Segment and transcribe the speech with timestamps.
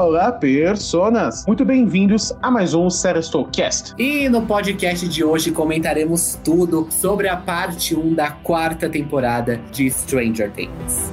[0.00, 1.44] Olá, personas!
[1.44, 3.96] Muito bem-vindos a mais um Serestocast.
[3.98, 9.90] E no podcast de hoje comentaremos tudo sobre a parte 1 da quarta temporada de
[9.90, 11.10] Stranger Things.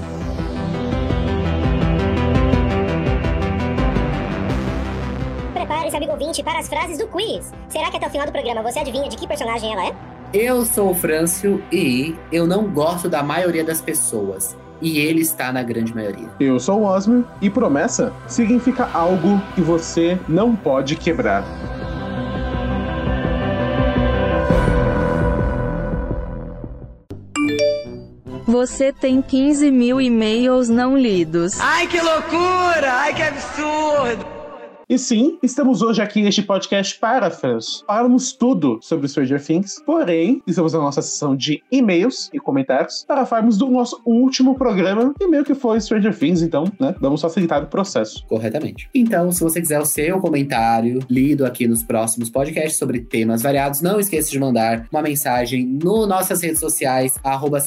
[5.56, 7.52] Prepare-se, amigo ouvinte, para as frases do quiz.
[7.68, 9.96] Será que até o final do programa você adivinha de que personagem ela é?
[10.32, 14.56] Eu sou o Frâncio e eu não gosto da maioria das pessoas.
[14.82, 16.30] E ele está na grande maioria.
[16.40, 21.44] Eu sou o Osmer e promessa significa algo que você não pode quebrar.
[28.46, 31.60] Você tem 15 mil e-mails não lidos.
[31.60, 32.94] Ai, que loucura!
[32.94, 34.34] Ai, que absurdo!
[34.88, 37.84] E sim, estamos hoje aqui neste podcast para fãs.
[37.88, 43.25] Falamos tudo sobre Stranger Things, porém, estamos na nossa sessão de e-mails e comentários para
[43.25, 47.64] falarmos do nosso último programa, e meio que foi Stranger Things, então, né, vamos facilitar
[47.64, 48.23] o processo.
[48.27, 48.88] Corretamente.
[48.94, 53.81] Então, se você quiser o seu comentário lido aqui nos próximos podcasts sobre temas variados,
[53.81, 57.58] não esqueça de mandar uma mensagem no nossas redes sociais, arroba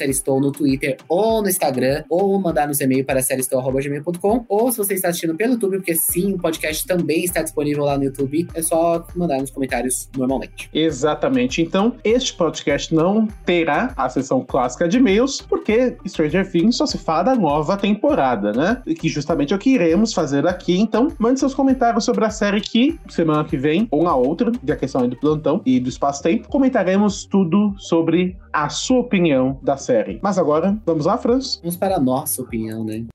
[0.40, 5.08] no Twitter ou no Instagram, ou mandar nos e-mail para seriestou.gmail.com, ou se você está
[5.08, 8.46] assistindo pelo YouTube, porque sim, o podcast também também está disponível lá no YouTube.
[8.52, 10.68] É só mandar nos comentários normalmente.
[10.74, 11.62] Exatamente.
[11.62, 16.98] Então, este podcast não terá a sessão clássica de e-mails, porque Stranger Things só se
[16.98, 18.82] fala da nova temporada, né?
[18.98, 20.78] Que justamente é o que iremos fazer aqui.
[20.78, 24.76] Então, mande seus comentários sobre a série que semana que vem, ou na outra, da
[24.76, 30.18] questão aí do plantão e do espaço-tempo, comentaremos tudo sobre a sua opinião da série.
[30.22, 31.58] Mas agora, vamos lá, Franz?
[31.62, 33.06] Vamos para a nossa opinião, né?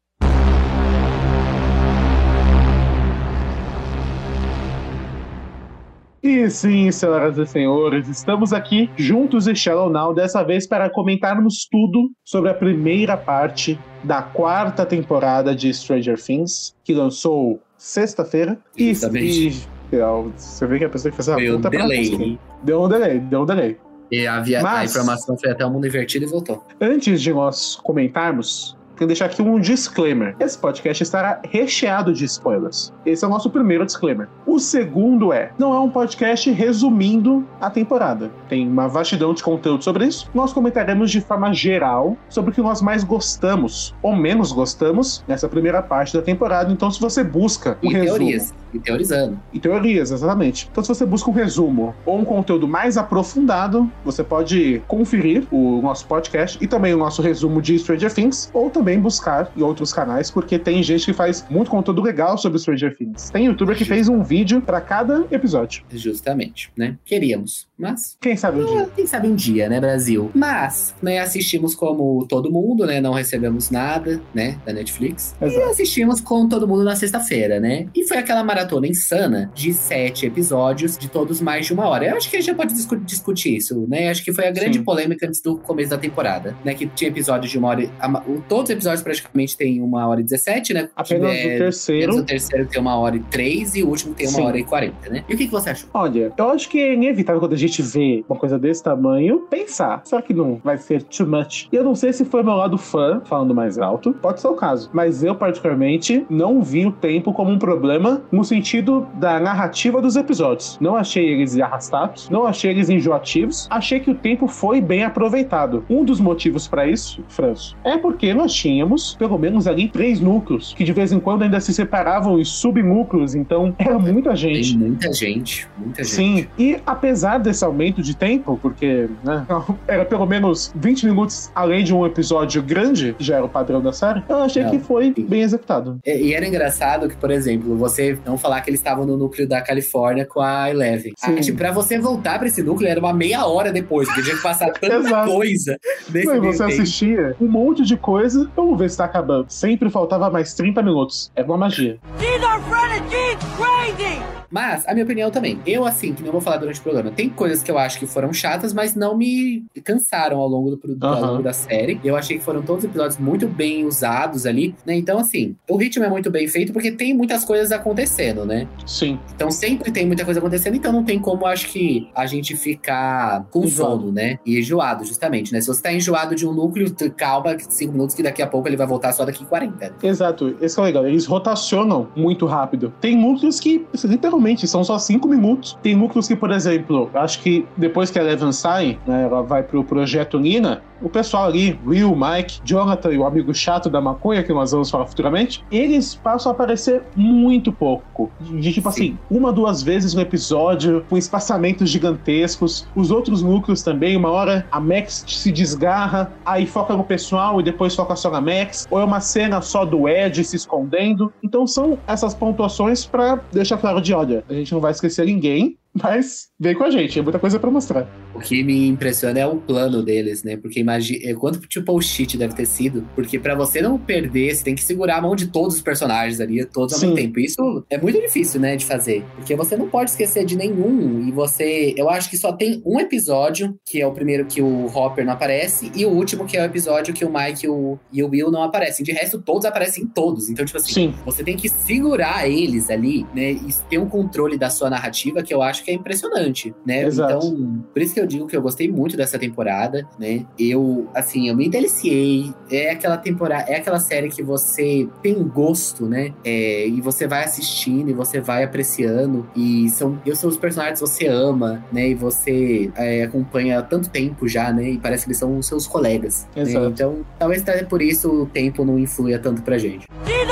[6.23, 11.67] E sim, senhoras e senhores, estamos aqui juntos em Shallow Now, dessa vez para comentarmos
[11.69, 18.57] tudo sobre a primeira parte da quarta temporada de Stranger Things, que lançou sexta-feira.
[18.77, 22.39] E, e você vê que a pessoa que fez a Deu um delay.
[22.63, 23.77] Deu um delay, deu um delay.
[24.09, 26.63] E a, via- a Mas- informação foi até o mundo invertido e voltou.
[26.79, 30.35] Antes de nós comentarmos, quero deixar aqui um disclaimer.
[30.39, 32.93] Esse podcast estará recheado de spoilers.
[33.05, 34.27] Esse é o nosso primeiro disclaimer.
[34.45, 38.31] O segundo é: não é um podcast resumindo a temporada.
[38.49, 40.29] Tem uma vastidão de conteúdo sobre isso.
[40.33, 45.47] Nós comentaremos de forma geral sobre o que nós mais gostamos ou menos gostamos nessa
[45.47, 46.71] primeira parte da temporada.
[46.71, 48.17] Então, se você busca um E resumo.
[48.17, 48.53] teorias.
[48.73, 49.39] E teorizando.
[49.53, 50.67] E teorias, exatamente.
[50.71, 55.79] Então, se você busca um resumo ou um conteúdo mais aprofundado, você pode conferir o
[55.81, 59.93] nosso podcast e também o nosso resumo de Stranger Things, ou também buscar em outros
[59.93, 63.29] canais, porque tem gente que faz muito conteúdo legal sobre Stranger Things.
[63.29, 65.83] Tem youtuber que fez um vídeo para cada episódio.
[65.91, 66.97] Justamente, né?
[67.05, 67.67] Queríamos.
[67.83, 68.89] Mas Quem sabe um dia.
[68.95, 70.31] Quem sabe um dia, né, Brasil?
[70.33, 72.99] Mas, né, assistimos como todo mundo, né?
[73.01, 75.35] Não recebemos nada, né, da Netflix.
[75.41, 75.69] E Exato.
[75.69, 77.87] assistimos com todo mundo na sexta-feira, né?
[77.95, 82.05] E foi aquela maratona insana de sete episódios, de todos mais de uma hora.
[82.05, 84.09] Eu acho que a gente já pode discu- discutir isso, né?
[84.09, 84.83] Acho que foi a grande Sim.
[84.83, 86.73] polêmica antes do começo da temporada, né?
[86.73, 87.83] Que tinha episódios de uma hora.
[87.83, 88.09] e- a
[88.47, 90.89] todos os episódios praticamente têm uma hora e 17, né?
[90.95, 92.15] Apenas É, o terceiro.
[92.17, 94.43] o terceiro tem uma hora e três e o último tem uma Sim.
[94.43, 95.23] hora e quarenta, né?
[95.27, 95.89] E o que, que você achou?
[95.93, 100.01] Olha, eu acho que é inevitável quando a gente vê uma coisa desse tamanho, pensar,
[100.03, 101.67] será que não vai ser too much?
[101.71, 104.55] E eu não sei se foi meu lado fã, falando mais alto, pode ser o
[104.55, 110.01] caso, mas eu particularmente não vi o tempo como um problema no sentido da narrativa
[110.01, 110.77] dos episódios.
[110.79, 115.83] Não achei eles arrastados, não achei eles enjoativos, achei que o tempo foi bem aproveitado.
[115.89, 120.73] Um dos motivos pra isso, Franço, é porque nós tínhamos pelo menos ali três núcleos
[120.73, 124.77] que de vez em quando ainda se separavam em subnúcleos, então era muita gente.
[124.77, 126.13] Tem muita gente, muita gente.
[126.13, 129.45] Sim, e apesar desse aumento de tempo, porque né,
[129.87, 133.79] era pelo menos 20 minutos além de um episódio grande, que já era o padrão
[133.81, 134.71] da série, eu achei Não.
[134.71, 135.99] que foi bem executado.
[136.05, 139.47] E, e era engraçado que, por exemplo, você não falar que eles estavam no núcleo
[139.47, 141.13] da Califórnia com a Eleven.
[141.15, 141.37] Sim.
[141.37, 144.35] Acho que pra você voltar pra esse núcleo era uma meia hora depois, porque tinha
[144.35, 145.77] que passar tanta coisa
[146.09, 146.81] nesse Não, e você tempo.
[146.81, 149.45] assistia um monte de coisa, vamos ver se tá acabando.
[149.49, 151.31] Sempre faltava mais 30 minutos.
[151.35, 151.99] É uma magia.
[152.19, 154.32] She's our friend and she's crazy!
[154.53, 155.59] Mas, a minha opinião também.
[155.65, 158.05] Eu, assim, que não vou falar durante o programa, tem coisas que eu acho que
[158.05, 161.27] foram chatas, mas não me cansaram ao longo, do, pro- ao Aham.
[161.31, 161.99] longo da série.
[162.03, 164.93] Eu achei que foram todos episódios muito bem usados ali, né?
[164.95, 168.67] Então, assim, o ritmo é muito bem feito porque tem muitas coisas acontecendo, né?
[168.85, 169.17] Sim.
[169.33, 173.45] Então sempre tem muita coisa acontecendo, então não tem como, acho que, a gente ficar
[173.49, 174.37] com sono, né?
[174.45, 175.61] E enjoado, justamente, né?
[175.61, 178.77] Se você tá enjoado de um núcleo, calma, cinco minutos, que daqui a pouco ele
[178.77, 179.95] vai voltar só daqui 40.
[180.03, 181.07] Exato, esse é legal.
[181.07, 182.93] Eles rotacionam muito rápido.
[183.01, 185.77] Tem núcleos que literalmente realmente são só cinco minutos.
[185.81, 189.63] Tem núcleos que, por exemplo, acho que depois que a Eleven sai, né, ela vai
[189.63, 194.41] pro projeto Nina, o pessoal ali, Will, Mike, Jonathan e o amigo chato da maconha,
[194.41, 198.31] que nós vamos falar futuramente, eles passam a aparecer muito pouco.
[198.39, 202.87] De tipo assim, uma, duas vezes no episódio, com espaçamentos gigantescos.
[202.95, 207.63] Os outros núcleos também, uma hora a Max se desgarra, aí foca no pessoal e
[207.63, 211.33] depois foca só na Max, ou é uma cena só do Ed se escondendo.
[211.43, 215.77] Então são essas pontuações pra deixar claro de olha, a gente não vai esquecer ninguém,
[215.93, 218.07] mas vem com a gente, é muita coisa pra mostrar.
[218.33, 220.57] O que me impressiona é o plano deles, né?
[220.57, 223.07] Porque imagina quanto tipo o shit deve ter sido.
[223.15, 226.39] Porque pra você não perder, você tem que segurar a mão de todos os personagens
[226.39, 227.07] ali, todos ao Sim.
[227.07, 227.39] mesmo tempo.
[227.39, 229.23] Isso é muito difícil, né, de fazer.
[229.35, 231.27] Porque você não pode esquecer de nenhum.
[231.27, 231.93] E você.
[231.97, 235.33] Eu acho que só tem um episódio, que é o primeiro que o Hopper não
[235.33, 238.29] aparece, e o último, que é o episódio que o Mike e o, e o
[238.29, 239.03] Will não aparecem.
[239.03, 240.49] De resto, todos aparecem em todos.
[240.49, 241.13] Então, tipo assim, Sim.
[241.25, 243.51] você tem que segurar eles ali, né?
[243.51, 247.03] E ter um controle da sua narrativa, que eu acho que é impressionante, né?
[247.03, 247.33] Exato.
[247.33, 250.45] Então, por isso que eu digo que eu gostei muito dessa temporada, né?
[250.57, 252.53] Eu, assim, eu me deliciei.
[252.71, 256.33] É aquela temporada, é aquela série que você tem um gosto, né?
[256.43, 259.47] É, e você vai assistindo e você vai apreciando.
[259.55, 262.09] E são, eu sou os personagens que você ama, né?
[262.09, 264.91] E você é, acompanha há tanto tempo já, né?
[264.91, 266.47] E parece que eles são os seus colegas.
[266.55, 266.61] né?
[266.63, 266.87] Exato.
[266.87, 270.07] Então, talvez até por isso o tempo não influa tanto pra gente.
[270.25, 270.47] She's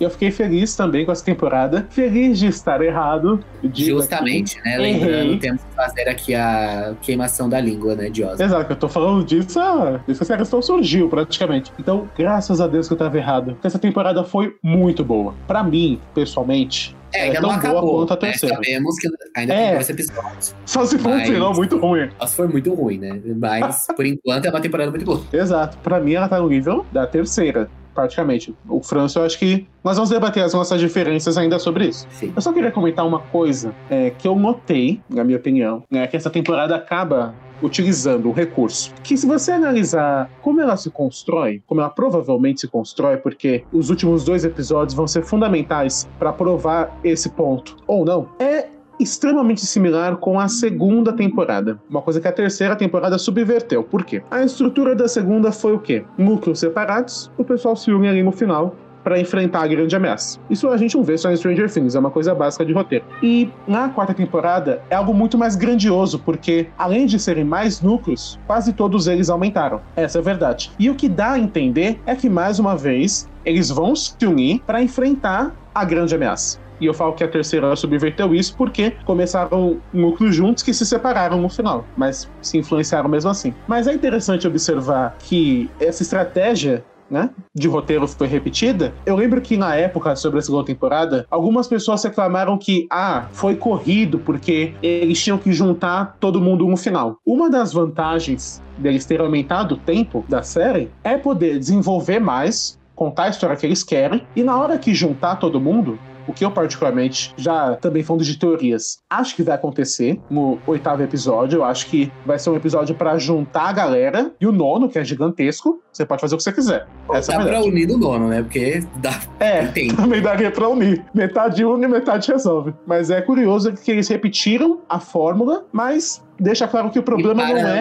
[0.00, 1.86] E eu fiquei feliz também com essa temporada.
[1.90, 3.38] Feliz de estar errado.
[3.72, 4.74] Justamente, né?
[4.76, 4.92] Errei.
[4.92, 8.42] Lembrando, temos que fazer aqui a queimação da língua, né, de aqui.
[8.42, 11.72] Exato, que eu tô falando disso, ah, essa série só surgiu praticamente.
[11.78, 13.52] Então, graças a Deus que eu tava errado.
[13.52, 15.34] Porque essa temporada foi muito boa.
[15.46, 17.98] Pra mim, pessoalmente, É, ela ainda é não tão boa acabou.
[18.00, 18.20] quanto a né?
[18.32, 18.54] terceira.
[18.56, 19.64] Sabemos que ainda É.
[19.66, 20.54] tem dois episódios.
[20.66, 22.10] só se for um final muito ruim.
[22.18, 23.20] Nossa, foi muito ruim, né?
[23.38, 25.22] Mas, por enquanto, é uma temporada muito boa.
[25.32, 25.78] Exato.
[25.78, 27.70] Pra mim, ela tá no nível da terceira.
[27.94, 28.54] Praticamente.
[28.68, 32.06] O Franço, eu acho que nós vamos debater as nossas diferenças ainda sobre isso.
[32.10, 32.32] Sim.
[32.34, 36.16] Eu só queria comentar uma coisa é, que eu notei, na minha opinião, né, que
[36.16, 41.80] essa temporada acaba utilizando um recurso que, se você analisar como ela se constrói, como
[41.80, 47.30] ela provavelmente se constrói, porque os últimos dois episódios vão ser fundamentais para provar esse
[47.30, 51.78] ponto ou não, é extremamente similar com a segunda temporada.
[51.88, 53.82] Uma coisa que a terceira temporada subverteu.
[53.82, 54.22] Por quê?
[54.30, 56.04] A estrutura da segunda foi o quê?
[56.16, 60.40] Núcleos separados, o pessoal se une ali no final para enfrentar a grande ameaça.
[60.48, 63.04] Isso a gente não vê só em Stranger Things, é uma coisa básica de roteiro.
[63.22, 68.40] E na quarta temporada é algo muito mais grandioso, porque além de serem mais núcleos,
[68.46, 69.82] quase todos eles aumentaram.
[69.94, 70.72] Essa é a verdade.
[70.78, 74.62] E o que dá a entender é que mais uma vez eles vão se unir
[74.66, 76.63] para enfrentar a grande ameaça.
[76.80, 81.40] E eu falo que a terceira subverteu isso porque começaram núcleos juntos que se separaram
[81.40, 83.54] no final, mas se influenciaram mesmo assim.
[83.66, 88.94] Mas é interessante observar que essa estratégia né, de roteiro foi repetida.
[89.06, 93.56] Eu lembro que na época, sobre a segunda temporada, algumas pessoas reclamaram que, ah, foi
[93.56, 97.18] corrido porque eles tinham que juntar todo mundo no final.
[97.24, 103.24] Uma das vantagens deles terem aumentado o tempo da série é poder desenvolver mais, contar
[103.24, 106.50] a história que eles querem, e na hora que juntar todo mundo, o que eu
[106.50, 111.58] particularmente já também falando de teorias, acho que vai acontecer no oitavo episódio.
[111.58, 114.98] Eu acho que vai ser um episódio pra juntar a galera e o nono, que
[114.98, 116.86] é gigantesco, você pode fazer o que você quiser.
[117.12, 117.68] Essa é Dá pra verdade.
[117.70, 118.42] unir no nono, né?
[118.42, 119.20] Porque dá.
[119.38, 119.96] É, Entendo.
[119.96, 121.04] também daria pra unir.
[121.14, 122.74] Metade une metade resolve.
[122.86, 127.54] Mas é curioso que eles repetiram a fórmula, mas deixa claro que o problema e,
[127.54, 127.80] não é.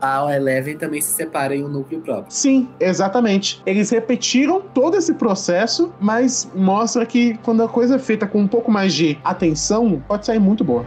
[0.00, 2.26] a Eleven também se separa em um núcleo próprio.
[2.28, 3.62] Sim, exatamente.
[3.66, 8.48] Eles repetiram todo esse processo, mas mostra que quando a coisa é feita com um
[8.48, 10.84] pouco mais de atenção, pode sair muito boa.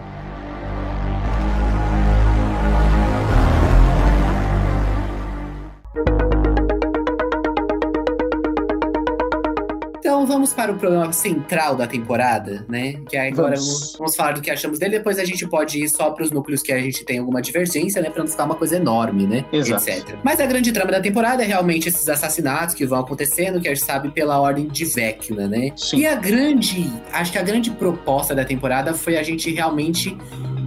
[10.08, 12.94] Então vamos para o programa central da temporada, né?
[13.10, 13.68] Que agora Vamos.
[13.68, 16.32] vamos, vamos falar do que achamos dele, depois a gente pode ir só para os
[16.32, 18.10] núcleos que a gente tem alguma divergência, né?
[18.10, 19.44] Pra não ficar uma coisa enorme, né?
[19.52, 19.90] Exato.
[19.90, 20.16] Etc.
[20.24, 23.76] Mas a grande trama da temporada é realmente esses assassinatos que vão acontecendo, que a
[23.76, 25.74] gente sabe pela ordem de Vecna, né?
[25.76, 25.98] Sim.
[25.98, 30.18] E a grande, acho que a grande proposta da temporada foi a gente realmente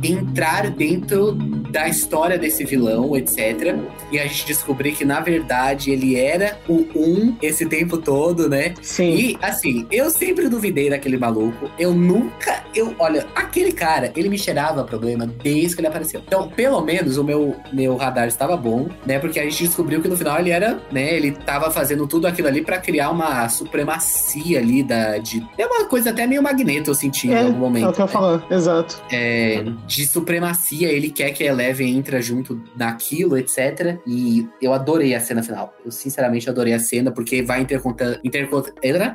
[0.03, 1.33] entrar dentro
[1.71, 3.77] da história desse vilão, etc.
[4.11, 8.75] E a gente descobrir que, na verdade, ele era o um esse tempo todo, né?
[8.83, 9.15] Sim.
[9.15, 11.71] E, assim, eu sempre duvidei daquele maluco.
[11.79, 12.65] Eu nunca.
[12.75, 16.23] Eu, olha, aquele cara, ele me cheirava problema desde que ele apareceu.
[16.27, 19.19] Então, pelo menos o meu, meu radar estava bom, né?
[19.19, 21.15] Porque a gente descobriu que no final ele era, né?
[21.15, 25.19] Ele tava fazendo tudo aquilo ali pra criar uma supremacia ali da.
[25.19, 27.87] De, é uma coisa até meio magneto, eu senti em algum momento.
[27.87, 28.13] É o que eu né?
[28.13, 29.03] falar, exato.
[29.11, 33.99] É, de supremacia, ele quer que a Eleven entra junto naquilo, etc.
[34.07, 35.73] E eu adorei a cena final.
[35.85, 38.73] Eu sinceramente adorei a cena, porque vai intercontando, intercont-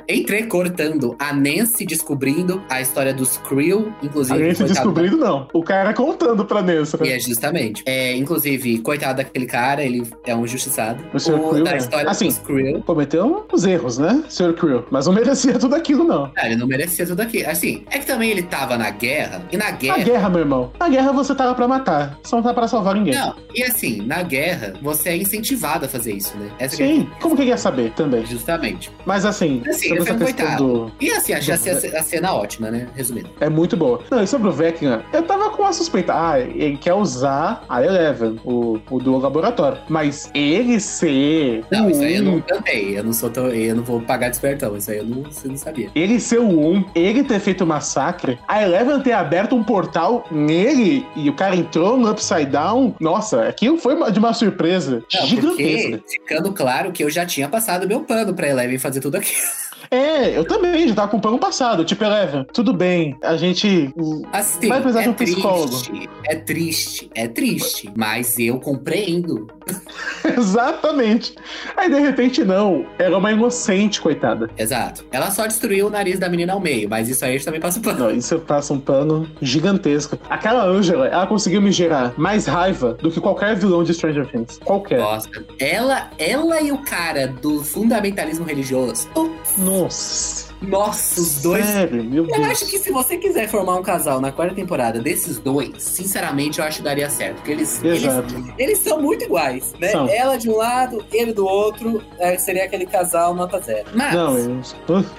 [0.07, 4.35] entrecortando a Nancy descobrindo a história dos Creel, inclusive.
[4.41, 5.47] A coitado- descobrindo, não.
[5.53, 6.97] O cara contando pra Nessa.
[7.05, 7.83] E é justamente.
[7.85, 11.03] É, inclusive, coitado daquele cara, ele é um injustiçado.
[11.13, 11.39] O Sr.
[11.49, 11.77] Creel, da é.
[11.77, 12.81] história Assim, dos Creel.
[12.83, 14.53] Cometeu uns erros, né, Sr.
[14.53, 14.85] Creel?
[14.91, 16.31] Mas não merecia tudo aquilo, não.
[16.35, 17.49] Ah, ele não merecia tudo aquilo.
[17.49, 19.97] Assim, é que também ele tava na guerra, e na Na guerra.
[20.03, 20.71] guerra, meu irmão.
[20.79, 22.17] Na guerra você tava pra matar.
[22.23, 23.13] Você não tá pra salvar ninguém.
[23.15, 26.49] Não, e assim, na guerra, você é incentivado a fazer isso, né?
[26.59, 28.25] Essa é a Sim, como que ele ia saber também?
[28.25, 28.91] Justamente.
[29.05, 30.91] Mas assim, Assim, sobre essa questão do.
[30.99, 32.87] E assim, achei a, ce- a cena ótima, né?
[32.95, 33.29] Resumindo.
[33.39, 34.01] É muito boa.
[34.09, 36.13] Não, e sobre o Vecna, eu tava com uma suspeita.
[36.13, 39.77] Ah, ele quer usar a Eleven, o, o do laboratório.
[39.89, 41.63] Mas ele ser.
[41.71, 42.97] Não, isso aí eu não cantei.
[42.97, 43.47] Eu não sou tão.
[43.49, 44.75] Eu não vou pagar despertão.
[44.77, 45.89] Isso aí eu não, você não sabia.
[45.95, 50.25] Ele ser o um, ele ter feito o massacre, a Eleven ter aberto um portal
[50.31, 52.95] nele e o cara entrou no Upside Down.
[52.99, 56.01] Nossa, aquilo foi de uma surpresa Não, gigantesca.
[56.07, 59.41] ficando claro que eu já tinha passado meu pano pra Eleven fazer tudo aquilo.
[59.89, 61.83] É, eu também, já tava com o plano passado.
[61.85, 63.93] Tipo, Eleven, tudo bem, a gente.
[64.31, 65.67] Assim, Vai precisar é de um psicólogo.
[65.67, 67.91] Triste, é triste, é triste.
[67.95, 69.47] Mas eu compreendo.
[70.37, 71.35] Exatamente.
[71.75, 72.85] Aí de repente, não.
[72.97, 74.49] Era uma inocente, coitada.
[74.57, 75.05] Exato.
[75.11, 77.61] Ela só destruiu o nariz da menina ao meio, mas isso aí a gente também
[77.61, 77.99] passa o pano.
[77.99, 80.17] Não, isso passa um pano gigantesco.
[80.29, 84.59] Aquela Angela, ela conseguiu me gerar mais raiva do que qualquer vilão de Stranger Things.
[84.63, 84.99] Qualquer.
[84.99, 89.07] Nossa, ela, ela e o cara do fundamentalismo religioso.
[89.09, 90.54] Putz, Nossa.
[90.67, 91.65] Nossa, os dois.
[91.65, 92.47] Sério, meu Eu Deus.
[92.47, 96.65] acho que se você quiser formar um casal na quarta temporada desses dois, sinceramente eu
[96.65, 97.35] acho que daria certo.
[97.37, 98.53] Porque eles, eles, Exato.
[98.57, 99.89] eles são muito iguais, né?
[99.89, 100.07] São.
[100.09, 103.87] Ela de um lado, ele do outro, é, seria aquele casal nota zero.
[103.93, 104.61] Mas, Não, eu...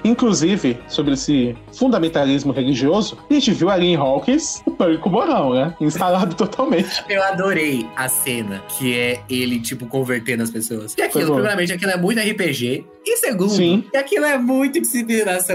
[0.04, 5.74] Inclusive, sobre esse fundamentalismo religioso, a gente viu ali em Hawkins o pânico moral, né?
[5.80, 7.04] Instalado totalmente.
[7.08, 10.94] eu adorei a cena que é ele, tipo, convertendo as pessoas.
[10.96, 12.84] E aquilo, primeiramente, aquilo é muito RPG.
[13.08, 13.84] E segundo, Sim.
[13.88, 14.78] que aquilo é muito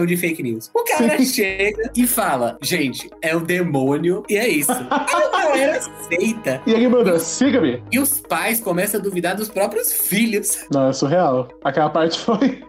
[0.06, 0.70] de fake news.
[0.74, 4.72] O cara chega e fala, gente, é o demônio e é isso.
[4.72, 6.62] A galera aceita.
[6.66, 7.84] E ele mandou, siga-me.
[7.92, 10.66] E os pais começam a duvidar dos próprios filhos.
[10.72, 11.48] Não, é surreal.
[11.64, 12.64] Aquela parte foi,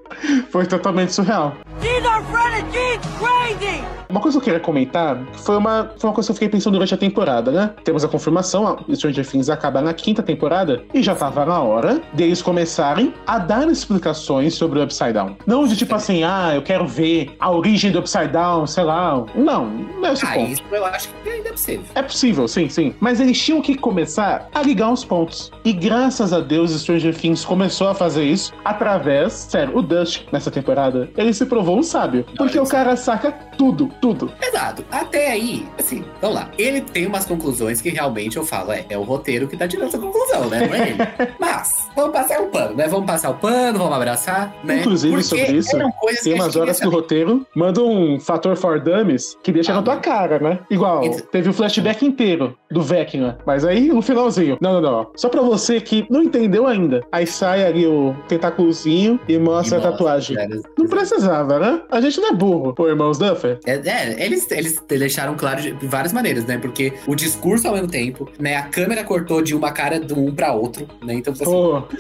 [0.51, 1.57] foi totalmente surreal.
[1.81, 4.02] She's our friend and she's crazy!
[4.13, 6.75] Uma coisa que eu queria comentar foi uma, foi uma coisa que eu fiquei pensando
[6.75, 7.71] durante a temporada, né?
[7.83, 11.99] Temos a confirmação, a Stranger Things acaba na quinta temporada e já tava na hora
[12.13, 15.37] deles começarem a dar explicações sobre o Upside Down.
[15.47, 19.25] Não de tipo assim, ah, eu quero ver a origem do Upside Down, sei lá.
[19.35, 20.51] Não, não é esse o Ah, ponto.
[20.53, 21.85] isso eu acho que ainda é possível.
[21.95, 22.95] É possível, sim, sim.
[23.01, 25.51] Mas eles tinham que começar a ligar os pontos.
[25.65, 29.33] E graças a Deus, Stranger Things começou a fazer isso através.
[29.33, 32.27] Sério, o Dust, nessa temporada, ele se provou um sábio.
[32.37, 34.33] Porque o cara saca tudo, tudo.
[34.43, 34.85] Exato.
[34.91, 36.51] Até aí, assim, vamos lá.
[36.59, 39.87] Ele tem umas conclusões que realmente eu falo, é, é o roteiro que tá tirando
[39.89, 40.67] essa conclusão, né?
[40.67, 40.99] Não é ele.
[41.39, 42.89] Mas, vamos passar o pano, né?
[42.89, 44.81] Vamos passar o pano, vamos abraçar, né?
[44.81, 45.79] Inclusive, Porque sobre isso,
[46.25, 49.83] Tem umas horas que o roteiro manda um fator for dummies que deixa Ah, na
[49.83, 50.03] tua não.
[50.03, 50.59] cara, né?
[50.69, 53.39] Igual, Então- teve o flashback inteiro do Vecna.
[53.47, 54.59] Mas aí, no finalzinho.
[54.61, 55.11] Não, não, não.
[55.15, 57.03] Só pra você que não entendeu ainda.
[57.13, 59.87] Aí sai ali o tentáculozinho e mostra saber.
[59.89, 60.37] a tatuagem.
[60.77, 61.83] Não precisava, né?
[61.91, 63.61] A gente não é burro, pô, irmãos Duffer.
[63.65, 66.59] É, é, eles, eles deixaram claro de várias maneiras, né?
[66.59, 68.57] Porque o discurso ao mesmo tempo, né?
[68.57, 71.15] A câmera cortou de uma cara de um pra outro, né?
[71.15, 71.45] Então, assim,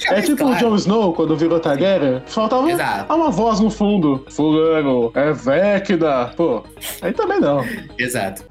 [0.08, 0.58] é tipo o claro.
[0.58, 2.22] Jon Snow quando virou Targaryen.
[2.26, 3.14] Faltava Exato.
[3.14, 4.24] uma voz no fundo.
[4.30, 6.32] Fulano, é Vecna.
[6.36, 6.64] Pô,
[7.02, 7.64] aí também não.
[7.98, 8.44] exato.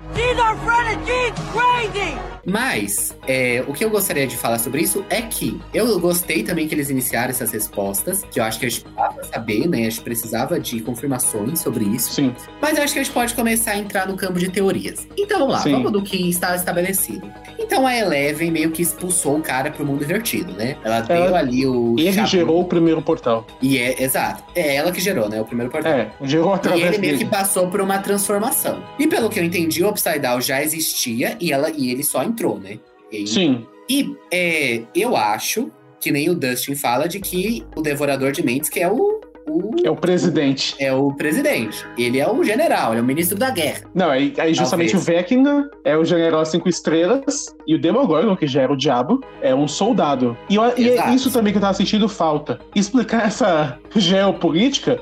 [2.45, 6.67] Mas, é, o que eu gostaria de falar sobre isso é que eu gostei também
[6.67, 9.77] que eles iniciaram essas respostas, que eu acho que a gente precisava saber, né?
[9.79, 12.13] A gente precisava de confirmações sobre isso.
[12.13, 12.35] Sim.
[12.61, 15.07] Mas eu acho que a gente pode começar a entrar no campo de teorias.
[15.17, 15.71] Então vamos lá, Sim.
[15.73, 17.31] vamos do que está estabelecido.
[17.59, 20.77] Então a Eleven meio que expulsou o cara pro mundo invertido, né?
[20.83, 21.95] Ela deu ali o.
[21.97, 23.45] Ele chabu- gerou o primeiro portal.
[23.61, 24.43] E é, exato.
[24.55, 25.39] É ela que gerou, né?
[25.41, 25.91] O primeiro portal.
[25.91, 27.29] É, gerou E através ele meio que dele.
[27.29, 28.83] passou por uma transformação.
[28.99, 32.23] E pelo que eu entendi, o Upside Down já existia e, ela, e ele só
[32.23, 32.79] entrou, né?
[33.11, 33.65] E, Sim.
[33.89, 35.69] e é, eu acho,
[35.99, 39.10] que nem o Dustin fala, de que o Devorador de Mentes, que é o.
[39.51, 40.75] o É o presidente.
[40.79, 41.85] é o presidente.
[41.97, 43.81] Ele é o general, ele é o ministro da guerra.
[43.93, 45.07] Não, aí, aí justamente Talvez.
[45.07, 49.21] o Vecna é o general cinco estrelas e o Demogorgon, que já era o diabo,
[49.41, 50.37] é um soldado.
[50.49, 52.59] E, e é isso também que eu tava sentindo falta.
[52.75, 54.99] Explicar essa geopolítica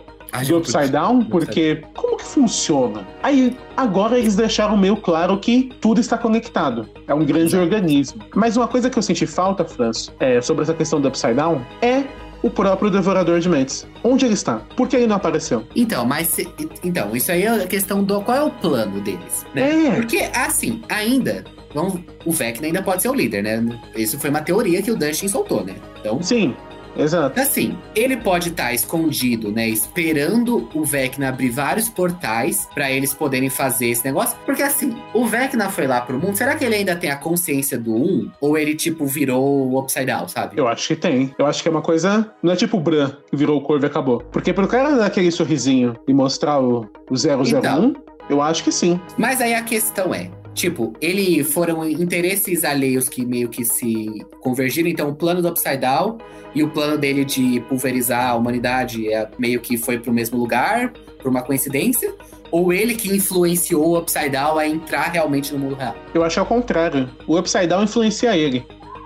[0.48, 3.08] do Upside Down, porque como que funciona?
[3.24, 6.88] Aí, agora eles deixaram meio claro que tudo está conectado.
[7.08, 8.22] É um grande organismo.
[8.36, 11.62] Mas uma coisa que eu senti falta, Franço, é, sobre essa questão do Upside Down,
[11.82, 12.04] é
[12.42, 13.88] o próprio Devorador de Mentes.
[14.04, 14.58] Onde ele está?
[14.76, 15.66] Por que ele não apareceu?
[15.76, 16.38] Então, mas
[16.84, 19.88] então, isso aí é a questão do qual é o plano deles, né?
[19.88, 19.92] É.
[19.92, 23.80] Porque assim, ainda Então, o Vecna ainda pode ser o líder, né?
[23.96, 25.76] Isso foi uma teoria que o Dustin soltou, né?
[26.00, 26.56] Então, Sim,
[26.98, 27.40] exato.
[27.40, 29.68] Assim, ele pode estar escondido, né?
[29.68, 34.38] Esperando o Vecna abrir vários portais pra eles poderem fazer esse negócio.
[34.46, 36.36] Porque assim, o Vecna foi lá pro mundo.
[36.36, 38.32] Será que ele ainda tem a consciência do 1?
[38.42, 40.58] Ou ele, tipo, virou o Upside Down, sabe?
[40.58, 41.34] Eu acho que tem.
[41.38, 42.32] Eu acho que é uma coisa.
[42.42, 44.20] Não é tipo o Bran, que virou o corvo e acabou.
[44.32, 47.94] Porque pro cara dar aquele sorrisinho e mostrar o, o 001, Então.
[48.30, 49.00] eu acho que sim.
[49.18, 50.30] Mas aí a questão é.
[50.54, 54.90] Tipo, ele foram interesses alheios que meio que se convergiram.
[54.90, 56.18] Então, o plano do Upside Down
[56.54, 60.92] e o plano dele de pulverizar a humanidade é, meio que foi pro mesmo lugar,
[61.22, 62.14] por uma coincidência.
[62.52, 65.96] Ou ele que influenciou o Upside Down a entrar realmente no mundo real.
[66.14, 67.10] Eu acho ao contrário.
[67.28, 68.66] O Upside Down influencia ele.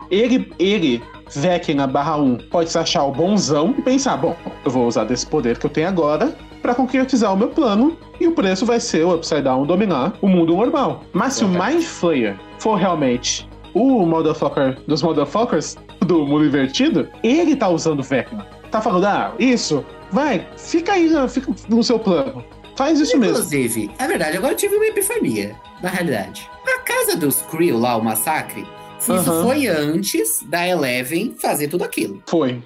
[0.10, 1.02] Ele, ele,
[1.36, 5.26] Vecna barra 1, pode se achar o bonzão e pensar: bom, eu vou usar desse
[5.26, 9.05] poder que eu tenho agora pra concretizar o meu plano e o preço vai ser
[9.05, 11.03] o Upside Down dominar o mundo normal.
[11.12, 11.48] Mas se o.
[11.50, 18.03] Mind Flayer for realmente o motherfucker dos motherfuckers do mundo invertido, ele tá usando o
[18.03, 18.48] Vecna.
[18.72, 22.43] Tá falando, ah, isso, vai, fica aí, fica no seu plano.
[22.75, 23.38] Faz isso mesmo.
[23.38, 26.50] Inclusive, é verdade, agora eu tive uma epifania, na realidade.
[26.65, 28.65] A casa dos Creel lá, o massacre,
[29.00, 29.43] isso Aham.
[29.43, 32.24] foi antes da Eleven fazer tudo aquilo.
[32.27, 32.63] Foi.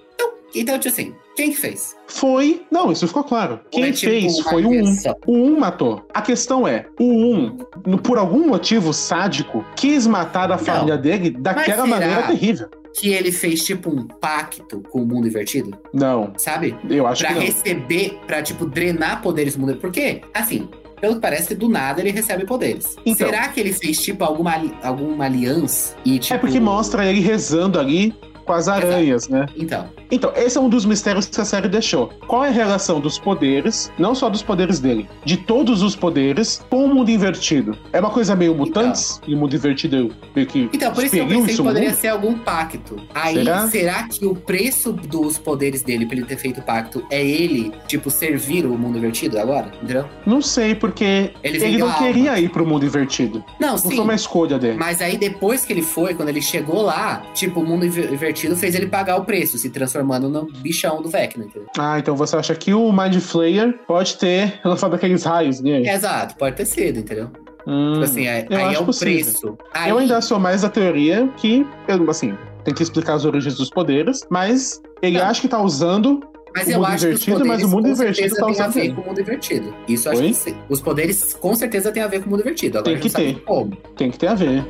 [0.55, 1.95] Então, tipo assim, quem que fez?
[2.07, 2.63] Foi.
[2.71, 3.59] Não, isso ficou claro.
[3.71, 4.73] Quem é tipo fez foi o 1.
[4.73, 5.15] invenção?
[5.25, 6.05] O 1 matou.
[6.13, 11.29] A questão é, o 1, no- por algum motivo sádico, quis matar a família dele
[11.29, 12.67] daquela maneira terrível.
[12.99, 16.75] Que ele fez, tipo, um pacto com o mundo invertido, Não, sabe?
[16.89, 17.45] eu acho Pra que não.
[17.45, 19.77] receber, pra, tipo, drenar poderes do mundo.
[19.77, 20.67] Porque, assim,
[20.99, 22.95] pelo que parece, do nada ele recebe poderes.
[23.05, 23.27] Então.
[23.27, 26.33] Será que ele fez, tipo, alguma, alguma aliança e, tipo...
[26.33, 28.15] É porque mostra ele rezando ali
[28.45, 29.45] com as aranhas, né?
[29.55, 32.07] Então, Então, esse é um dos mistérios que a série deixou.
[32.27, 36.65] Qual é a relação dos poderes, não só dos poderes dele, de todos os poderes,
[36.69, 37.77] com o mundo invertido?
[37.91, 39.19] É uma coisa meio mutantes?
[39.27, 41.97] E o mundo invertido meio que Então, por isso que eu pensei que poderia mundo?
[41.97, 42.95] ser algum pacto.
[43.13, 43.67] Aí, será?
[43.67, 44.03] Será?
[44.07, 48.09] que o preço dos poderes dele pra ele ter feito o pacto é ele, tipo,
[48.09, 49.71] servir o mundo invertido agora?
[49.81, 50.05] Entendeu?
[50.25, 52.07] Não sei, porque Ele ele, não alma.
[52.07, 53.43] queria ir pro mundo invertido.
[53.59, 53.89] Não, Não sim.
[53.95, 54.77] foi uma escolha dele.
[54.77, 58.55] Mas aí depois que ele foi, quando ele chegou lá, tipo, o mundo inver- invertido
[58.55, 61.67] fez ele pagar o preço, se transformando no bichão do Vecna, entendeu?
[61.77, 65.89] Ah, então você acha que o Mind Flayer pode ter lançado aqueles raios nele?
[65.89, 67.29] Exato, pode ter sido, entendeu?
[67.65, 69.23] Hum, Tipo assim, eu aí é o possível.
[69.23, 69.57] preço.
[69.73, 72.33] Aí, Eu ainda sou mais da teoria que, eu, assim,
[72.63, 75.25] tem que explicar as origens dos poderes, mas ele Não.
[75.25, 76.21] acha que tá usando
[76.55, 78.41] Mas o eu mundo acho que os invertido, poderes mas o mundo com invertido certeza
[78.41, 79.73] tá tem a ver com o mundo invertido.
[79.87, 80.27] Isso eu acho Oi?
[80.29, 80.57] que sim.
[80.69, 82.77] Os poderes com certeza têm a ver com o mundo invertido.
[82.79, 83.41] Agora Tem que ter.
[83.43, 83.75] como.
[83.97, 84.65] Tem que ter a ver.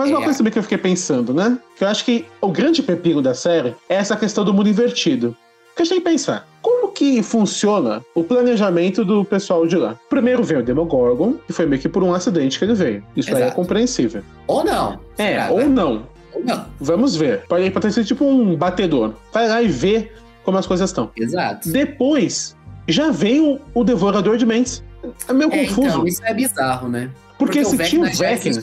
[0.00, 0.24] Mas uma É.
[0.24, 1.58] coisa também que eu fiquei pensando, né?
[1.76, 5.36] Que eu acho que o grande pepino da série é essa questão do mundo invertido.
[5.68, 9.96] Porque a gente tem que pensar, como que funciona o planejamento do pessoal de lá?
[10.08, 13.04] Primeiro veio o Demogorgon, que foi meio que por um acidente que ele veio.
[13.14, 14.22] Isso aí é compreensível.
[14.46, 14.98] Ou não.
[15.18, 15.66] É, Será, ou né?
[15.66, 16.06] não.
[16.32, 16.64] Ou não.
[16.80, 17.44] Vamos ver.
[17.46, 19.12] Pode, pode sido tipo um batedor.
[19.34, 20.10] Vai lá e vê
[20.44, 21.10] como as coisas estão.
[21.14, 21.70] Exato.
[21.70, 22.56] Depois,
[22.88, 24.82] já veio o Devorador de Mentes.
[25.28, 25.88] É meio É, confuso.
[25.88, 27.10] então, isso é bizarro, né?
[27.38, 28.62] porque, se o tinha o Vecna.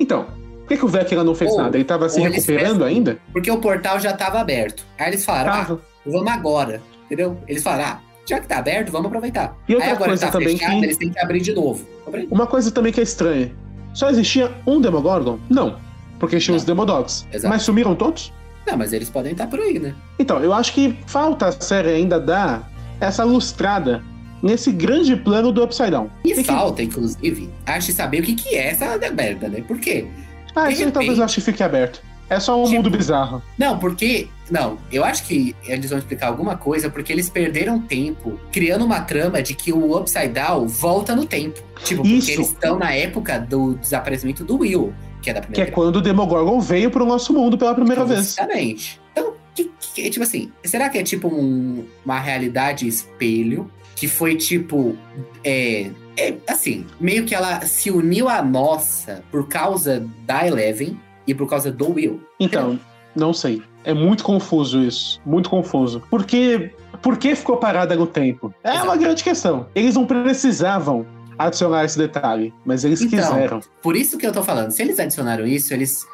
[0.00, 0.26] Então,
[0.72, 1.76] que, que o Vecna não fez Ou- nada?
[1.76, 3.18] Ele tava se recuperando ainda?
[3.32, 4.84] Porque o portal já tava aberto.
[4.98, 5.74] Aí eles falaram, Tava.
[5.82, 6.80] ah, vamos agora.
[7.06, 7.38] Entendeu?
[7.46, 9.56] Eles falaram, ah, já que tá aberto, vamos aproveitar.
[9.68, 11.52] E outra Aí agora coisa que tá também fechado, que- eles têm que abrir de
[11.52, 11.86] novo.
[12.06, 12.28] Abrir.
[12.30, 13.52] Uma coisa também que é estranha.
[13.92, 15.38] Só existia um Demogorgon?
[15.50, 15.76] Não.
[16.18, 16.58] Porque tinha Não.
[16.58, 17.26] os Demodogs.
[17.32, 17.48] Exato.
[17.52, 18.32] Mas sumiram todos?
[18.66, 19.92] Não, mas eles podem estar por aí, né?
[20.18, 24.02] Então, eu acho que falta a série ainda dar essa lustrada
[24.40, 26.08] nesse grande plano do Upside Down.
[26.24, 29.62] E que- falta, inclusive, acho que saber o que, que é essa merda, né?
[29.66, 30.06] Por quê?
[30.54, 32.02] Ah, isso aí talvez repente- eu acho que fique aberto.
[32.30, 33.42] É só um Tipo- mundo bizarro.
[33.58, 34.28] Não, porque.
[34.50, 39.00] Não, eu acho que eles vão explicar alguma coisa porque eles perderam tempo criando uma
[39.00, 41.60] trama de que o Upside Down volta no tempo.
[41.84, 42.30] Tipo, porque Isso.
[42.30, 45.96] eles estão na época do desaparecimento do Will, que é da Que primeira é quando
[45.96, 48.20] o Demogorgon veio pro nosso mundo pela primeira vez.
[48.38, 49.00] Exatamente.
[49.12, 53.70] Então, que, que- tipo assim, será que é tipo um- uma realidade espelho
[54.02, 54.96] que foi tipo.
[55.44, 61.32] É, é, assim, meio que ela se uniu à nossa por causa da Eleven e
[61.32, 62.20] por causa do Will.
[62.40, 62.80] Então,
[63.14, 63.62] não sei.
[63.84, 65.20] É muito confuso isso.
[65.24, 66.02] Muito confuso.
[66.10, 66.72] Porque.
[67.00, 68.52] Por que ficou parada no tempo?
[68.64, 68.84] É Exato.
[68.86, 69.66] uma grande questão.
[69.72, 71.06] Eles não precisavam
[71.38, 73.60] adicionar esse detalhe, mas eles Então, quiseram.
[73.80, 76.04] Por isso que eu tô falando, se eles adicionaram isso, eles.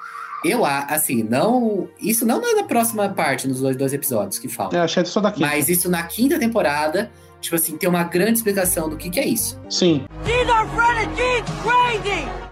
[0.44, 1.88] Eu, assim, não.
[1.98, 4.78] Isso não é na próxima parte, nos dois, dois episódios que falam.
[4.78, 5.40] É, achei só daqui.
[5.40, 9.26] Mas isso na quinta temporada, tipo assim, tem uma grande explicação do que, que é
[9.26, 9.60] isso.
[9.70, 10.02] Sim.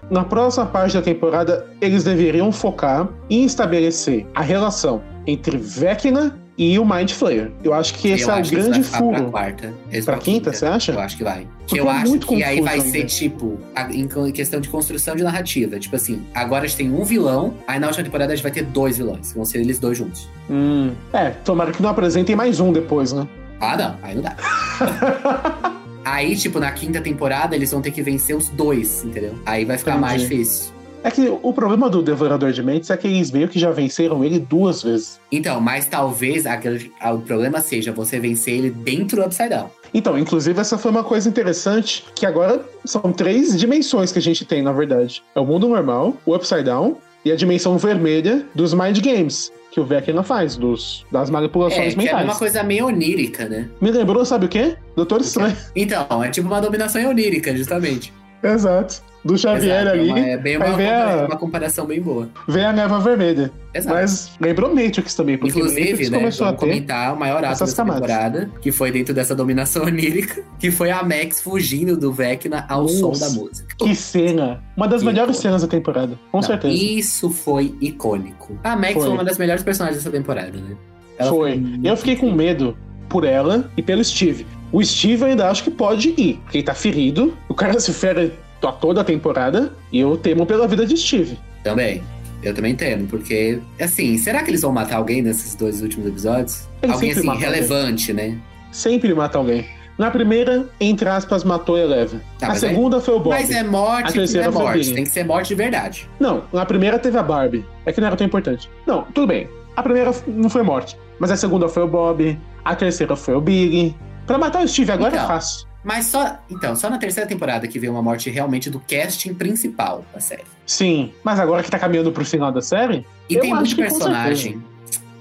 [0.09, 6.79] Na próxima parte da temporada, eles deveriam focar em estabelecer a relação entre Vecna e
[6.79, 7.51] o Mind Flayer.
[7.63, 9.29] Eu acho que esse eu é o grande vai ficar pra furo.
[9.31, 9.73] quarta.
[10.05, 10.91] Pra quinta, você acha?
[10.93, 11.45] Eu acho que vai.
[11.59, 12.89] Porque Que eu é acho que aí vai ainda.
[12.89, 15.77] ser, tipo, a- em questão de construção de narrativa.
[15.77, 18.51] Tipo assim, agora a gente tem um vilão, aí na última temporada a gente vai
[18.51, 19.33] ter dois vilões.
[19.33, 20.27] Vão ser eles dois juntos.
[20.49, 20.93] Hum.
[21.13, 23.27] É, tomara que não apresentem mais um depois, né?
[23.59, 23.95] Ah, não.
[24.01, 24.35] Aí não dá.
[26.05, 29.35] aí, tipo, na quinta temporada, eles vão ter que vencer os dois, entendeu?
[29.45, 30.37] Aí vai ficar mais Entendi.
[30.43, 30.77] difícil.
[31.03, 34.25] É que o problema do Devorador de Mentes é que eles meio que já venceram
[34.25, 35.19] ele duas vezes.
[35.31, 39.69] Então, mas talvez aquele- a- o problema seja você vencer ele dentro do Upside Down.
[39.93, 44.43] Então, inclusive, essa foi uma coisa interessante, que agora são três dimensões que a gente
[44.43, 45.23] tem, na verdade.
[45.33, 49.81] É o mundo normal, o Upside Down e a dimensão vermelha dos Mind Games, que
[49.81, 52.23] o Vecna faz, dos, das É, manipulações que é mentais.
[52.25, 53.69] uma coisa meio onírica, né?
[53.79, 54.75] Me lembrou, sabe o quê?
[54.95, 55.55] Doutor Estranho.
[55.75, 58.11] Então, é tipo uma dominação onírica, justamente.
[58.41, 59.03] Exato.
[59.27, 62.29] Do Xavier Exato, é ali, É bem uma, vem a- uma comparação bem boa.
[62.47, 63.51] vem a neva vermelha.
[63.73, 63.95] Exato.
[63.95, 66.57] Mas lembrou Matrix também, porque Inclusive, Matrix né, começou a ter...
[66.57, 68.01] comentar o maior ato dessa camadas.
[68.01, 72.87] temporada, que foi dentro dessa dominação onírica, que foi a Max fugindo do Vecna ao
[72.87, 73.29] som Nossa.
[73.29, 73.75] da música.
[73.77, 74.63] Que cena!
[74.75, 75.41] Uma das Que melhores foi.
[75.43, 76.73] cenas da temporada, com Não, certeza.
[76.73, 78.57] Isso foi icônico.
[78.63, 79.03] A Max foi.
[79.03, 79.11] Foi.
[79.11, 80.75] uma das melhores personagens dessa temporada, né?
[81.19, 81.61] Ela Foi.
[81.83, 82.77] Eu fiquei com medo
[83.09, 84.45] por ela e pelo Steve.
[84.71, 87.35] O Steve eu ainda acho que pode ir, porque ele tá ferido.
[87.49, 88.33] O cara se fere
[88.65, 91.37] a toda a temporada e eu temo pela vida de Steve.
[91.63, 92.01] Também.
[92.43, 96.67] Eu também temo, porque, assim, será que eles vão matar alguém nesses dois últimos episódios?
[96.81, 98.37] Eles alguém, assim, relevante, né?
[98.71, 99.65] Sempre mata alguém.
[99.97, 102.21] Na primeira, entre aspas, matou Eleven.
[102.37, 103.29] Tá, a é- segunda foi o Bob.
[103.33, 104.93] Mas é A morte, terceira é morte.
[104.93, 106.07] Tem que ser morte de verdade.
[106.19, 107.65] Não, na primeira teve a Barbie.
[107.85, 108.69] É que não era tão importante.
[108.85, 109.49] Não, tudo bem.
[109.75, 110.95] A primeira não foi morte.
[111.19, 112.39] Mas a segunda foi o Bob.
[112.63, 113.95] A terceira foi o Big.
[114.27, 115.27] Pra matar o Steve agora é Então.
[115.27, 115.66] fácil.
[115.87, 116.37] Mas só.
[116.51, 120.43] Então, só na terceira temporada que veio uma morte realmente do casting principal da série.
[120.65, 124.61] Sim, mas agora que tá caminhando pro final da série, E Eu tem muito personagem.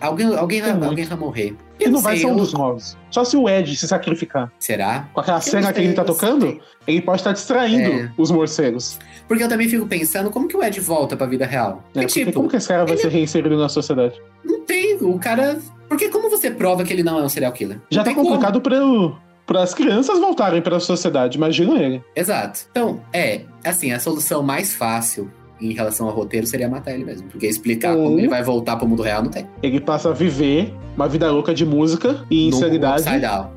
[0.01, 0.85] Alguém, alguém, vai, muito.
[0.87, 1.57] alguém vai morrer.
[1.81, 2.97] e Eu não vai sei, ser um eu- dos novos.
[3.11, 4.51] Só se o Ed se sacrificar.
[4.59, 5.09] Será?
[5.15, 6.61] Com aquela Eu cena não que ele sei, tá eu tocando, sei.
[6.87, 8.11] ele pode estar distraindo É.
[8.19, 8.99] os morcegos.
[9.29, 11.83] Porque eu também fico pensando como que o Ed volta pra vida real.
[11.95, 12.03] Né?
[12.03, 14.21] Porque, tipo, como que esse cara vai ele- ser reinserido na sociedade?
[14.45, 14.97] não tem.
[15.01, 15.59] O cara.
[15.89, 17.79] Porque como você prova que ele não é um serial killer?
[17.91, 18.29] Já não tá tem como.
[18.29, 18.61] complicado
[19.47, 22.03] para as crianças voltarem para a sociedade, imagina ele.
[22.15, 22.61] Exato.
[22.71, 27.29] Então, é, assim, a solução mais fácil em relação ao roteiro seria matar ele mesmo.
[27.29, 29.47] Porque explicar Ou- como ele vai voltar pro mundo real não tem.
[29.63, 33.05] Ele passa a viver uma vida louca de música e insanidade.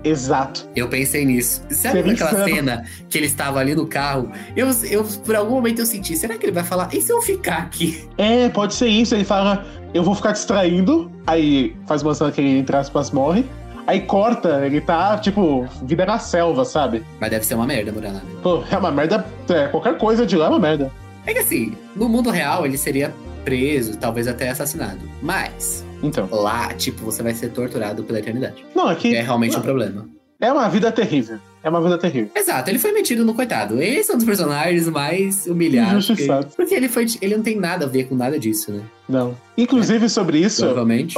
[0.04, 0.70] Exato.
[0.76, 1.62] Eu pensei nisso.
[1.70, 2.46] Sabe Seria aquela insano.
[2.56, 4.32] cena que ele estava ali no carro?
[4.56, 7.22] Eu, eu, por algum momento eu senti, será que ele vai falar, e se eu
[7.22, 8.08] ficar aqui?
[8.18, 9.14] É, pode ser isso.
[9.16, 11.12] Ele fala, eu vou ficar distraindo.
[11.28, 13.44] Aí faz uma cena que ele, entre aspas, morre.
[13.90, 17.04] Aí corta, ele tá, tipo, vida na selva, sabe?
[17.20, 18.14] Mas deve ser uma merda morar lá.
[18.20, 18.22] né?
[18.44, 19.26] Pô, é uma merda.
[19.50, 20.92] É, qualquer coisa de lá é uma merda.
[21.26, 23.12] É que assim, no mundo real ele seria
[23.44, 25.00] preso, talvez até assassinado.
[25.24, 26.30] Mas Então.
[26.32, 28.64] lá, tipo, você vai ser torturado pela eternidade.
[28.76, 30.08] Não, é que É realmente um problema.
[30.40, 31.38] É uma vida terrível.
[31.62, 32.30] É uma vida terrível.
[32.34, 33.82] Exato, ele foi metido no coitado.
[33.82, 36.08] Esse é um dos personagens mais humilhados.
[36.08, 36.48] Porque, Injustiçado.
[36.56, 38.82] porque ele, foi, ele não tem nada a ver com nada disso, né?
[39.10, 39.36] Não.
[39.58, 40.66] Inclusive, sobre isso,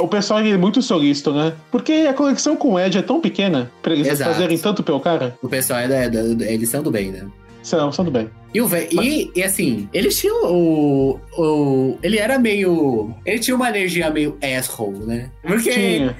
[0.00, 1.52] o pessoal é muito solícito, né?
[1.70, 4.32] Porque a conexão com o Ed é tão pequena pra eles Exato.
[4.32, 5.38] fazerem tanto pelo cara.
[5.40, 7.24] O pessoal é da, da- da- eles são do bem, né?
[7.62, 8.28] São, são do bem.
[8.52, 11.96] E, o vé- e, e assim, eles tinham o, o.
[12.02, 13.14] Ele era meio.
[13.24, 15.30] Ele tinha uma energia meio asshole, né?
[15.46, 15.70] Porque.
[15.70, 16.16] Tinha.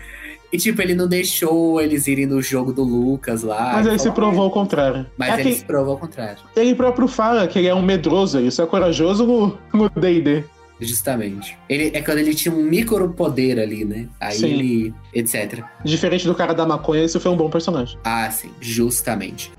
[0.52, 3.72] E tipo, ele não deixou eles irem no jogo do Lucas lá.
[3.74, 5.06] Mas Ele se provou o contrário.
[5.16, 6.38] Mas é ele que se provou ao contrário.
[6.54, 10.44] ele próprio fala que ele é um medroso, ele só é corajoso no D&D.
[10.84, 11.56] Justamente.
[11.68, 14.08] Ele, é quando ele tinha um micro poder ali, né?
[14.20, 14.46] Aí Sim.
[14.46, 14.94] ele.
[15.14, 15.62] etc.
[15.84, 17.98] Diferente do cara da maconha, esse foi um bom personagem.
[18.04, 19.52] Ah, sim, justamente.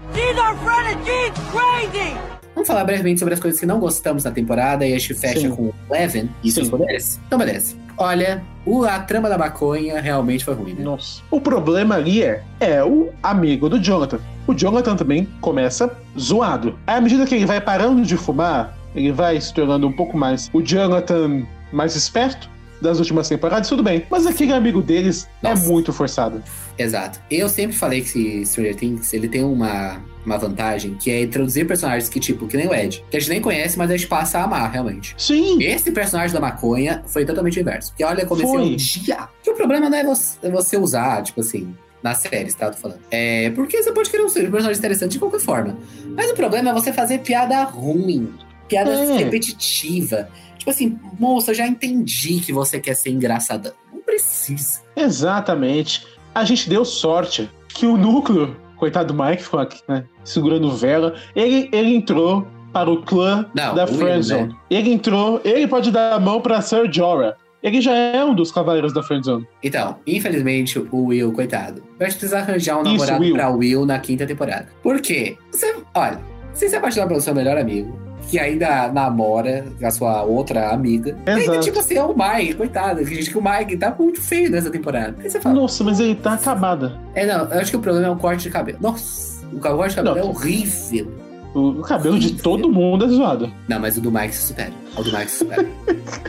[2.54, 5.42] Vamos falar brevemente sobre as coisas que não gostamos na temporada e a gente fecha
[5.42, 5.52] Sim.
[5.52, 7.20] com o Eleven e seus poderes.
[7.26, 7.76] Então, beleza.
[7.98, 10.84] Olha, o, a trama da maconha realmente foi ruim, né?
[10.84, 11.22] Nossa.
[11.30, 14.20] O problema ali é, é o amigo do Jonathan.
[14.48, 16.78] O Jonathan também começa zoado.
[16.86, 20.50] À medida que ele vai parando de fumar, ele vai se tornando um pouco mais
[20.54, 22.50] o Jonathan mais esperto
[22.82, 24.06] das últimas temporadas, tudo bem.
[24.10, 25.64] Mas aquele amigo deles Nossa.
[25.64, 26.44] é muito forçado.
[26.78, 27.20] Exato.
[27.32, 31.66] Eu sempre falei que esse Stranger Things, ele tem uma, uma vantagem, que é introduzir
[31.66, 34.08] personagens que, tipo, que nem o Ed, que a gente nem conhece, mas a gente
[34.08, 35.16] passa a amar, realmente.
[35.18, 37.92] Sim, Esse personagem da maconha foi totalmente inverso.
[37.92, 38.62] Porque olha, comecei Foi.
[38.62, 39.30] um dia.
[39.42, 42.70] Que o problema não é você, é você usar, tipo assim, nas séries, tá?
[42.70, 43.00] Tô falando.
[43.10, 45.78] É, porque você pode querer um personagem interessante de qualquer forma.
[46.16, 48.34] Mas o problema é você fazer piada ruim,
[48.68, 49.18] piada É.
[49.18, 50.30] repetitiva.
[50.58, 53.74] Tipo assim, moça, eu já entendi que você quer ser engraçada.
[53.92, 54.82] Não precisa.
[54.96, 56.06] exatamente.
[56.34, 61.16] A gente deu sorte que o núcleo, coitado do Mike, ficou aqui, né, segurando vela,
[61.36, 64.48] ele, ele entrou para o clã Não, da Friendzone.
[64.48, 64.56] né?
[64.70, 67.36] Ele entrou, ele pode dar a mão pra Sir Jorah.
[67.62, 69.48] ele já é um dos cavaleiros da Friendzone.
[69.62, 73.34] Então, infelizmente, o Will, coitado, vai precisar arranjar um Isso, namorado Will.
[73.34, 74.68] pra Will na quinta temporada.
[74.82, 75.38] Por quê?
[75.52, 76.20] Você, olha,
[76.52, 77.98] você se apaixonar pelo seu melhor amigo,
[78.30, 81.16] que ainda namora a sua outra amiga.
[81.26, 81.60] Ainda, Exato.
[81.62, 83.04] tipo assim, é o Mike, coitado.
[83.06, 85.16] Que gente que o Mike tá muito feio nessa temporada.
[85.22, 86.98] Aí você fala, Nossa, mas ele tá acabada.
[87.14, 88.78] é, não, eu acho que o problema é o corte de cabelo.
[88.82, 90.24] Nossa, o corte de cabelo Não.
[90.24, 91.12] é horrível.
[91.54, 93.52] O cabelo de todo mundo é zoado.
[93.68, 94.72] Não, mas o do Mike se supera.
[94.98, 95.68] O do Mike se supera.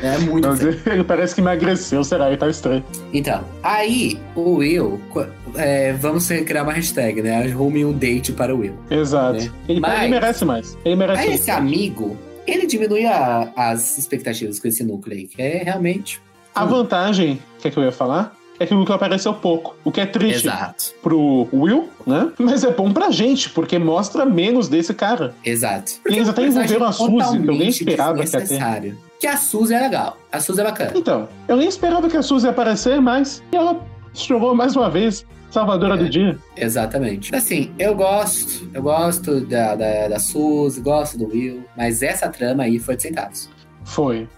[0.02, 0.46] é muito
[0.86, 2.28] ele parece que emagreceu, será?
[2.28, 2.84] Ele tá estranho.
[3.12, 5.00] Então, aí o Will,
[5.56, 7.42] é, vamos criar uma hashtag, né?
[7.50, 8.74] Arrume um date para o Will.
[8.90, 9.42] Exato.
[9.44, 9.50] Né?
[9.68, 10.78] Ele, Mas- ele merece mais.
[10.84, 11.40] Ele merece Aí mais.
[11.40, 16.20] esse amigo, ele diminui a- as expectativas com esse núcleo aí, que é realmente.
[16.54, 19.74] A vantagem, que é que eu ia falar, é que o núcleo apareceu pouco.
[19.84, 22.30] O que é triste Exato, pro Will, né?
[22.38, 25.34] Mas é bom pra gente, porque mostra menos desse cara.
[25.44, 25.92] exato.
[26.08, 28.96] E eles até envolveram a Suzy, que eu nem esperava que ia ter.
[29.20, 30.18] Que a Suzy é legal.
[30.30, 30.92] A Suzy é bacana.
[30.94, 33.80] Então, eu nem esperava que a Suzy ia aparecer, mas ela
[34.12, 35.96] chegou mais uma vez, salvadora É.
[35.98, 36.38] do dia.
[36.56, 37.34] Exatamente.
[37.34, 38.68] Assim, eu gosto.
[38.74, 41.64] Eu gosto da, da, da Suzy, gosto do Will.
[41.76, 43.48] Mas essa trama aí foi de centavos.
[43.84, 44.28] Foi.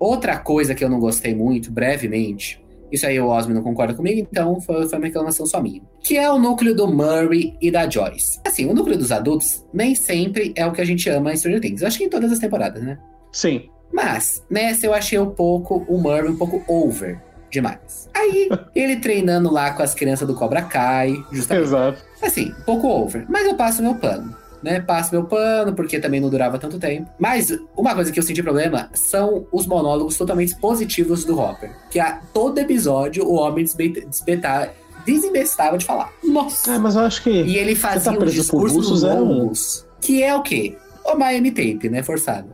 [0.00, 4.18] Outra coisa que eu não gostei muito, brevemente, isso aí o Osmo não concorda comigo,
[4.18, 5.82] então foi, foi uma reclamação só minha.
[6.02, 8.40] Que é o núcleo do Murray e da Joyce.
[8.44, 11.60] Assim, o núcleo dos adultos nem sempre é o que a gente ama em Stranger
[11.60, 11.82] Things.
[11.82, 12.98] Eu acho que em todas as temporadas, né?
[13.30, 13.68] Sim.
[13.92, 18.08] Mas, nessa eu achei um pouco o Murray um pouco over demais.
[18.14, 21.66] Aí, ele treinando lá com as crianças do Cobra Kai, justamente.
[21.66, 22.02] Exato.
[22.22, 23.26] Assim, um pouco over.
[23.28, 24.39] Mas eu passo meu pano.
[24.62, 24.80] Né?
[24.80, 27.08] Passo meu pano, porque também não durava tanto tempo.
[27.18, 31.70] Mas uma coisa que eu senti problema são os monólogos totalmente positivos do Hopper.
[31.90, 34.70] Que a todo episódio o homem desbe- desbeta-
[35.06, 36.12] desembestava de falar.
[36.22, 36.74] Nossa!
[36.74, 37.30] Ah, mas eu acho que.
[37.30, 39.86] E ele tá fazia um preso por discurso russos, é um- longos.
[40.00, 40.76] Que é o quê?
[41.04, 42.02] O Miami Tape, né?
[42.02, 42.48] Forçado.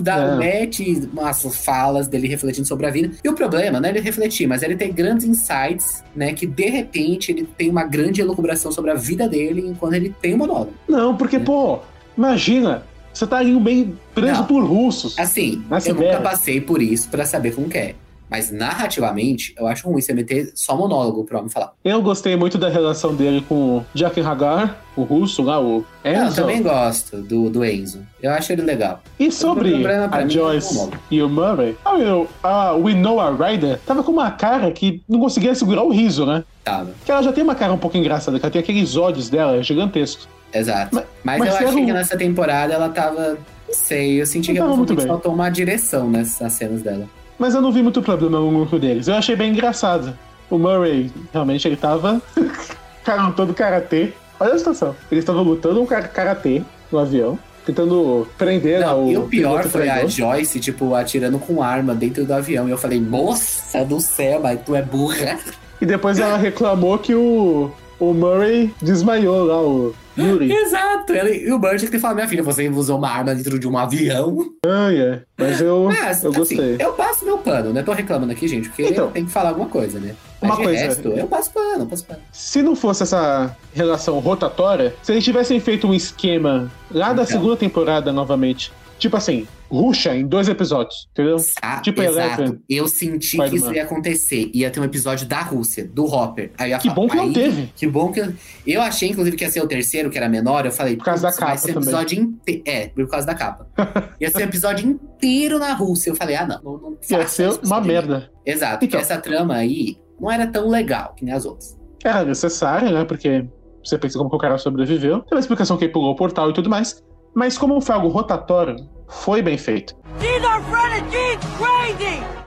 [0.00, 0.36] Dar É.
[0.36, 3.10] mete umas falas dele refletindo sobre a vida.
[3.24, 6.32] E o problema não é ele refletir, mas ele tem grandes insights, né?
[6.34, 10.34] Que de repente ele tem uma grande elucubração sobre a vida dele enquanto ele tem
[10.34, 10.74] um monólogo.
[10.88, 11.78] Não, porque, pô,
[12.16, 14.46] imagina, você tá ali bem preso Não.
[14.46, 15.18] por russos.
[15.18, 17.94] Assim, eu nunca passei por isso pra saber como que é.
[18.34, 21.72] Mas narrativamente, eu acho ruim você meter só monólogo pro homem falar.
[21.84, 26.10] Eu gostei muito da relação dele com o Jack Hagar, o russo lá, o Não,
[26.12, 26.34] eu Enzo.
[26.34, 28.00] também gosto do, do Enzo.
[28.20, 29.00] Eu acho ele legal.
[29.20, 30.98] E sobre pra a é Joyce monólogo.
[31.12, 35.54] e o Murray, a, Wino- a Winona Ryder tava com uma cara que não conseguia
[35.54, 36.42] segurar o riso, né?
[36.64, 36.90] Tava.
[37.04, 39.62] Que ela já tem uma cara um pouco engraçada, que ela tem aqueles ódios dela
[39.62, 40.28] gigantescos.
[40.52, 40.92] Exato.
[40.92, 43.38] Mas- Mas, mas eu achei que nessa temporada ela tava.
[43.68, 45.06] Não sei, eu senti Não que ela muito bem.
[45.06, 47.08] faltou uma direção nessas cenas dela.
[47.38, 49.08] Mas eu não vi muito problema no grupo deles.
[49.08, 50.16] Eu achei bem engraçado.
[50.50, 52.20] O Murray, realmente, ele tava
[53.36, 54.12] todo karatê.
[54.38, 54.94] Olha a situação.
[55.10, 59.64] Eles estavam lutando um kar- karatê no avião, tentando prender Não, o e o pior
[59.64, 60.10] foi a traidor.
[60.10, 62.68] Joyce, tipo, atirando com arma dentro do avião.
[62.68, 65.38] E eu falei, moça do céu, mas tu é burra.
[65.80, 70.50] E depois ela reclamou que o, o Murray desmaiou lá, o Yuri.
[70.52, 71.12] Exato.
[71.12, 73.76] Ele, e o tinha que falar, minha filha, você usou uma arma dentro de um
[73.76, 74.38] avião.
[74.66, 75.22] Ai, é.
[75.38, 76.76] Mas eu, Mas, eu assim, gostei.
[76.78, 77.82] eu passo meu pano, né?
[77.82, 79.10] Tô reclamando aqui, gente, porque Então.
[79.10, 80.14] tem que falar alguma coisa, né?
[80.40, 82.20] Mas Uma coisa- resto, eu passo pano, eu passo pano.
[82.32, 87.26] Se não fosse essa relação rotatória, se eles tivessem feito um esquema lá da Então.
[87.26, 91.36] segunda temporada novamente, tipo assim, ruxa em dois episódios, entendeu?
[91.60, 92.42] Ah, Tipo exato.
[92.42, 92.62] Eleven.
[92.68, 94.50] Eu senti que isso ia acontecer.
[94.54, 96.52] Ia ter um episódio da Rússia, do Hopper.
[96.58, 97.72] Aí eu Que falar, bom que não teve.
[97.74, 98.20] Que bom que.
[98.20, 98.32] Eu,
[98.66, 100.64] eu achei, inclusive, que ia ser o terceiro, que era menor.
[100.64, 102.62] Eu falei, Por causa da "Putz, vai capa ser um também." episódio inteiro.
[102.66, 103.66] É, por causa da capa.
[104.20, 106.10] ia ser um episódio inteiro na Rússia.
[106.10, 106.62] Eu falei, ah, não.
[106.62, 108.30] Não, não Ia ser uma merda.
[108.46, 109.00] Exato, porque Então.
[109.00, 111.76] essa trama aí não era tão legal que nem as outras.
[112.04, 113.04] Era necessária, né?
[113.04, 113.44] Porque
[113.82, 115.20] você pensa como que o cara sobreviveu.
[115.22, 117.02] Tem uma explicação que ele pulou o portal e tudo mais.
[117.34, 118.76] Mas como foi algo rotatório,
[119.08, 119.94] foi bem feito.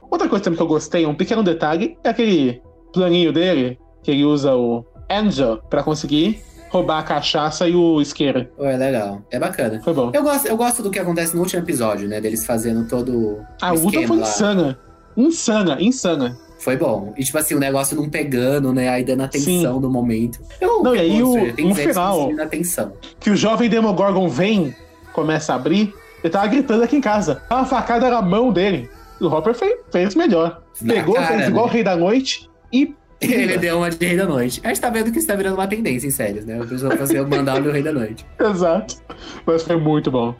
[0.09, 2.61] Outra coisa também que eu gostei, um pequeno detalhe, é aquele
[2.93, 8.47] planinho dele, que ele usa o Angel pra conseguir roubar a cachaça e o isqueiro.
[8.59, 9.21] É legal.
[9.31, 9.81] É bacana.
[9.83, 10.11] Foi bom.
[10.13, 12.19] Eu gosto, eu gosto do que acontece no último episódio, né?
[12.21, 13.41] Deles fazendo todo.
[13.61, 14.27] A o luta foi lá.
[14.27, 14.79] insana.
[15.15, 16.37] Insana, insana.
[16.59, 17.13] Foi bom.
[17.17, 18.89] E tipo assim, o negócio não pegando, né?
[18.89, 20.39] Aí dando atenção do momento.
[20.59, 22.93] Eu, Não, e aí eu o- tem no final- atenção.
[23.19, 24.75] Que o jovem Demogorgon vem,
[25.13, 25.93] começa a abrir,
[26.23, 27.41] ele tava gritando aqui em casa.
[27.49, 28.89] A facada na mão dele.
[29.21, 30.61] O Hopper fez, fez melhor.
[30.81, 31.73] Na Pegou, cara, fez igual o né?
[31.73, 32.93] Rei da Noite e.
[33.19, 34.61] Ele deu uma de Rei da Noite.
[34.63, 36.61] A gente tá vendo que isso tá virando uma tendência em séries, né?
[36.61, 38.23] O pessoal fazer mandar o Rei da Noite.
[38.39, 38.95] Exato.
[39.43, 40.35] Mas foi muito bom.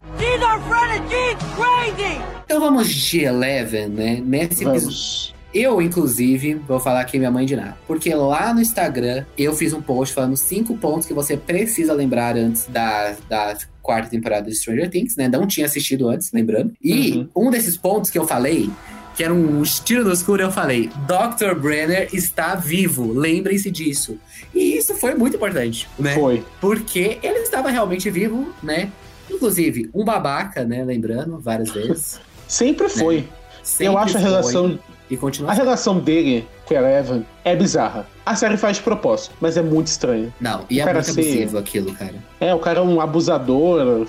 [2.44, 4.22] Então vamos de Eleven, né?
[4.24, 5.34] Nesse, Vamos.
[5.52, 7.76] Eu, inclusive, vou falar aqui minha mãe de nada.
[7.86, 12.36] Porque lá no Instagram eu fiz um post falando cinco pontos que você precisa lembrar
[12.36, 15.28] antes da, da quarta temporada de Stranger Things, né?
[15.28, 16.74] Não tinha assistido antes, lembrando.
[16.82, 18.70] E um desses pontos que eu falei,
[19.16, 21.58] que era um tiro no escuro, eu falei: Dr.
[21.58, 24.18] Brenner está vivo, lembrem-se disso.
[24.54, 26.14] E isso foi muito importante, né?
[26.14, 26.44] Foi.
[26.60, 28.92] Porque ele estava realmente vivo, né?
[29.30, 30.84] Inclusive, um babaca, né?
[30.84, 32.20] Lembrando várias vezes.
[32.46, 33.26] Sempre foi.
[33.62, 34.78] Sempre eu acho a foi relação.
[35.10, 38.06] E continua A relação dele com a Eleven é bizarra.
[38.26, 40.32] A série faz de propósito, mas é muito estranha.
[40.38, 42.14] Não, e é Cara, muito abusivo aquilo, cara.
[42.38, 44.06] É, o cara é um abusador,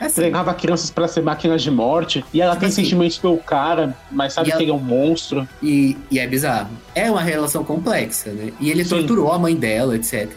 [0.00, 2.82] É assim, treinava crianças pra ser máquinas de morte, e ela Tipo tem assim.
[2.84, 5.48] sentimentos pelo cara, mas sabe E que ela- ele é um monstro.
[5.62, 6.68] e, e é bizarro.
[6.94, 8.52] É uma relação complexa, né?
[8.60, 8.90] E ele Sim.
[8.90, 10.28] torturou a mãe dela, etc.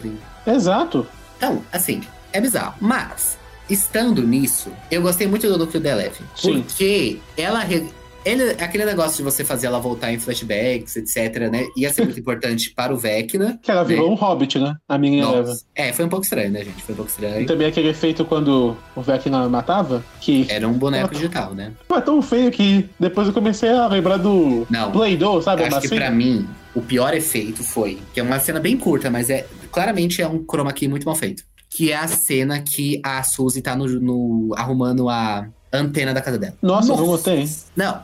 [0.46, 1.06] Exato.
[1.36, 2.00] Então, assim,
[2.32, 2.74] é bizarro.
[2.80, 3.36] Mas,
[3.68, 6.26] estando nisso, eu gostei muito do núcleo da Eleven.
[6.34, 6.62] Sim.
[6.62, 7.60] Porque ela.
[7.60, 7.88] re-
[8.24, 11.66] Ele, aquele negócio de você fazer ela voltar em flashbacks, etc., né?
[11.76, 13.58] Ia ser muito importante para o Vecna.
[13.62, 14.74] Que ela virou um hobbit, né?
[14.88, 15.26] A menina.
[15.42, 15.64] Nossa.
[15.74, 16.82] É, foi um pouco estranho, né, gente?
[16.82, 17.46] Foi um pouco E estranho.
[17.46, 21.72] também aquele efeito quando o Vecna matava, que Era um boneco digital, né?
[21.88, 24.90] foi tão feio que depois eu comecei a lembrar do Não.
[24.90, 25.62] Play-Doh, sabe?
[25.62, 28.76] Eu A acho que pra mim, o pior efeito foi, que é uma cena bem
[28.76, 31.42] curta, mas é claramente é um chroma key muito mal feito.
[31.70, 36.38] Que é a cena que a Suzy tá no, no- arrumando a antena da casa
[36.38, 36.54] dela.
[36.62, 37.48] Nossa, eu não gostei.
[37.76, 38.02] Não,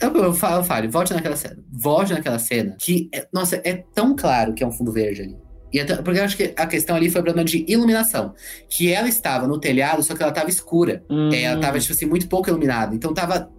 [0.00, 1.56] eu, eu falo, eu falo, volte naquela cena.
[1.72, 5.36] Volte naquela cena que, é- nossa, é tão claro que é um fundo verde ali.
[5.72, 8.32] E até- porque eu acho que a questão ali foi o problema de iluminação.
[8.68, 11.02] Que ela estava no telhado, só que ela tava escura.
[11.10, 12.94] Hum, É, ela tava, tipo assim, muito pouco iluminada.
[12.94, 13.50] Então tava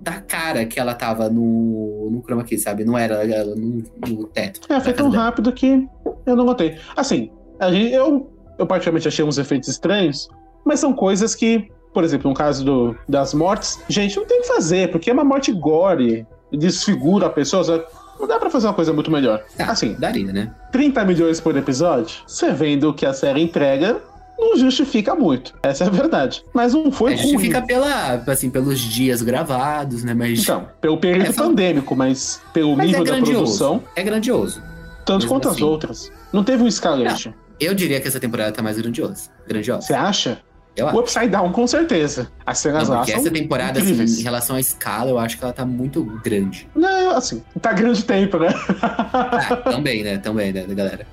[0.00, 2.84] da cara que ela tava no, no chroma key, sabe?
[2.84, 4.60] Não era ela no, no teto.
[4.68, 5.22] É, foi tão dela.
[5.24, 5.86] rápido que
[6.26, 6.76] eu não gostei.
[6.96, 10.28] Assim, a gente, eu, eu particularmente achei uns efeitos estranhos,
[10.66, 14.42] mas são coisas que, por exemplo, no caso do, das mortes, gente, não tem o
[14.42, 17.84] que fazer, porque é uma morte gore, desfigura a pessoa, sabe?
[18.20, 19.42] não dá pra fazer uma coisa muito melhor.
[19.56, 20.54] Tá, Assim, daria, né?
[20.70, 24.00] 30 milhões por episódio, você vendo o que a série entrega,
[24.38, 25.52] não justifica muito.
[25.62, 26.44] Essa é a verdade.
[26.52, 27.22] Mas não foi É, ruim.
[27.32, 30.14] justifica pela, assim, pelos dias gravados, né?
[30.14, 34.62] Mas Então, pelo período É, pandêmico, mas pelo Mas nível é da produção, é grandioso.
[35.04, 35.64] tanto quanto as assim.
[35.64, 36.12] outras.
[36.32, 37.34] Não teve um escalete.
[37.60, 39.30] Eu diria que essa temporada tá mais grandiosa.
[39.48, 39.86] Grandiosa.
[39.86, 40.38] Você acha?
[40.76, 41.00] Eu O.
[41.00, 42.30] Upside Down, com certeza.
[42.46, 45.36] As cenas Não, lá porque são essa temporada, assim, em relação à escala, eu acho
[45.36, 46.66] que ela tá muito grande.
[46.74, 48.48] Não, assim, tá grande tempo, né?
[48.80, 50.16] Ah, também, né?
[50.18, 51.06] Também, né, galera?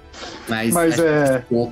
[0.47, 1.71] Mas, Mas é- o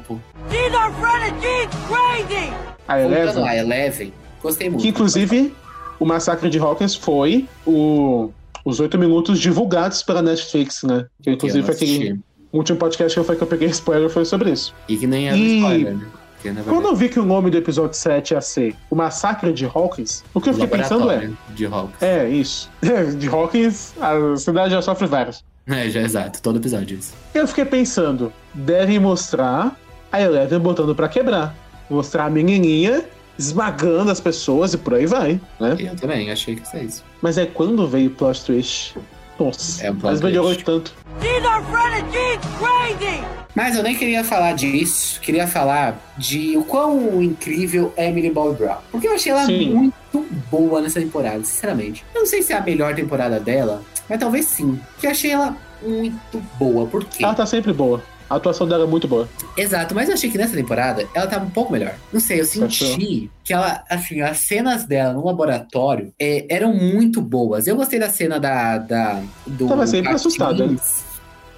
[1.87, 2.53] crazy!
[2.87, 4.81] A Eleven, a Eleven, gostei muito.
[4.81, 5.53] que inclusive
[5.99, 8.29] o Massacre de Hawkins foi o,
[8.63, 11.05] os oito minutos divulgados pela Netflix, né?
[11.21, 12.19] Que inclusive aquele assisti.
[12.53, 14.73] último podcast que eu, foi que eu peguei spoiler foi sobre isso.
[14.87, 16.05] E que nem era E- spoiler, né?
[16.37, 18.95] Porque, na Quando verdade, eu vi que o nome do episódio 7 ia ser O
[18.95, 21.29] Massacre de Hawkins, o que eu fiquei pensando é.
[21.49, 22.01] de Hawks.
[22.01, 22.69] É, isso.
[23.17, 25.43] de Hawkins, a cidade já sofre vários.
[25.65, 27.13] É, já exato, todo episódio isso.
[27.33, 29.75] Eu fiquei pensando, devem mostrar
[30.11, 31.55] a Eleven botando pra quebrar.
[31.89, 33.03] Mostrar a menininha
[33.37, 35.75] esmagando as pessoas e por aí vai, né?
[35.79, 37.03] Eu também, achei que isso é isso.
[37.21, 38.95] Mas é quando veio o plot twist.
[39.39, 40.93] Nossa, É um mas melhorou tanto.
[41.19, 43.23] These are renegades crazy!
[43.55, 48.55] Mas eu nem queria falar disso, queria falar de o quão incrível é Emily Bobby
[48.55, 48.77] Brown.
[48.91, 49.73] Porque eu achei ela Sim.
[49.73, 52.05] muito boa nessa temporada, sinceramente.
[52.13, 54.79] Eu não sei se é a melhor temporada dela, mas talvez sim.
[54.93, 56.85] Porque eu achei ela muito boa.
[56.85, 57.23] Por quê?
[57.23, 58.03] Ela tá sempre boa.
[58.29, 59.27] A atuação dela é muito boa.
[59.55, 61.95] Exato, mas eu achei que nessa temporada ela tava um pouco melhor.
[62.11, 67.21] Não sei, eu senti que ela, assim, as cenas dela no laboratório é, eram muito
[67.21, 67.67] boas.
[67.67, 68.77] Eu gostei da cena da.
[68.79, 70.67] da do Tava sempre assustada.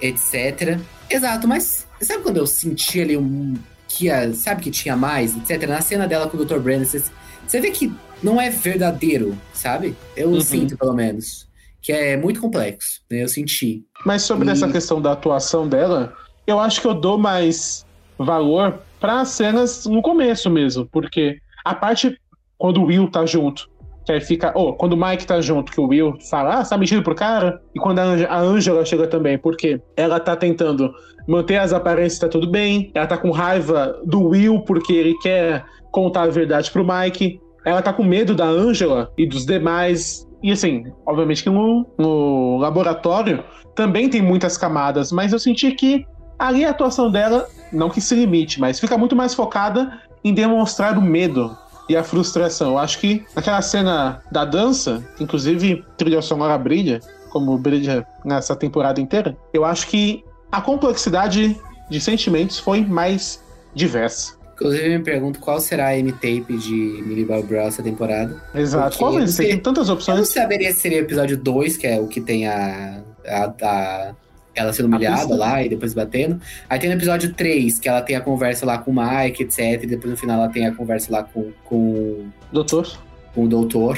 [0.01, 0.79] Etc.
[1.09, 3.55] Exato, mas sabe quando eu senti ali um.
[3.87, 5.67] Que ia, sabe que tinha mais, etc.
[5.67, 6.59] Na cena dela com o Dr.
[6.59, 7.03] Brandon, você,
[7.47, 9.95] você vê que não é verdadeiro, sabe?
[10.15, 10.41] Eu Uhum.
[10.41, 11.49] sinto, pelo menos.
[11.81, 13.23] Que é muito complexo, né?
[13.23, 13.83] Eu senti.
[14.05, 16.13] Mas sobre E- essa questão da atuação dela,
[16.51, 17.85] eu acho que eu dou mais
[18.17, 22.17] valor para as cenas no começo mesmo, porque a parte
[22.57, 23.69] quando o Will tá junto,
[24.05, 26.77] que aí fica, oh, quando o Mike tá junto, que o Will fala, ah, tá
[26.77, 30.93] mentindo pro cara, e quando a Ange- a Angela chega também, porque ela tá tentando
[31.27, 35.63] manter as aparências, tá tudo bem, ela tá com raiva do Will porque ele quer
[35.91, 40.51] contar a verdade pro Mike, ela tá com medo da Angela e dos demais, e
[40.51, 43.43] assim, obviamente que no, no laboratório
[43.75, 46.05] também tem muitas camadas, mas eu senti que
[46.39, 50.97] ali a atuação dela, não que se limite, mas fica muito mais focada em demonstrar
[50.97, 51.55] o medo
[51.89, 52.71] e a frustração.
[52.71, 58.99] Eu acho que aquela cena da dança, inclusive trilha sonora brilha, como brilha nessa temporada
[59.01, 61.59] inteira, eu acho que a complexidade
[61.89, 63.43] de sentimentos foi mais
[63.75, 64.37] diversa.
[64.55, 66.73] Inclusive, eu me pergunto qual será a M-Tape de
[67.05, 68.35] Millie Bob Brown essa temporada.
[68.53, 68.97] Exato.
[68.97, 69.31] Qual vai ser?
[69.33, 70.27] você- Tem tantas Eu não opções.
[70.29, 74.11] saberia se seria o episódio 2, que é o que tem a, a, a-
[74.59, 76.39] ela sendo humilhada lá e depois batendo.
[76.69, 79.83] Aí tem no episódio 3, que ela tem a conversa lá com o Mike, etc.
[79.83, 82.87] E depois no final ela tem a conversa lá com, com, Doutor.
[83.33, 83.97] com o doutor.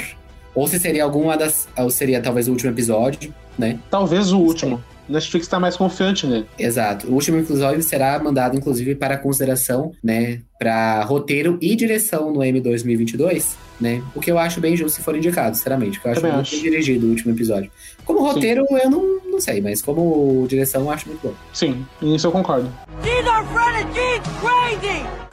[0.54, 1.68] Ou se seria alguma das.
[1.76, 3.78] Ou seria talvez o último episódio, né?
[3.90, 4.82] Talvez o último.
[5.08, 6.46] Netflix tá mais confiante nele.
[6.58, 7.08] Exato.
[7.08, 10.40] O último episódio será mandado, inclusive, para consideração, né?
[10.58, 14.00] Para roteiro e direção no M 2022, né?
[14.14, 15.98] O que eu acho bem justo se for indicado, sinceramente.
[15.98, 16.54] Porque eu acho Também muito acho.
[16.54, 17.70] bem dirigido o último episódio.
[18.04, 21.34] Como roteiro, eu não, não sei, mas como direção, eu acho muito bom.
[21.52, 22.68] Sim, nisso eu concordo.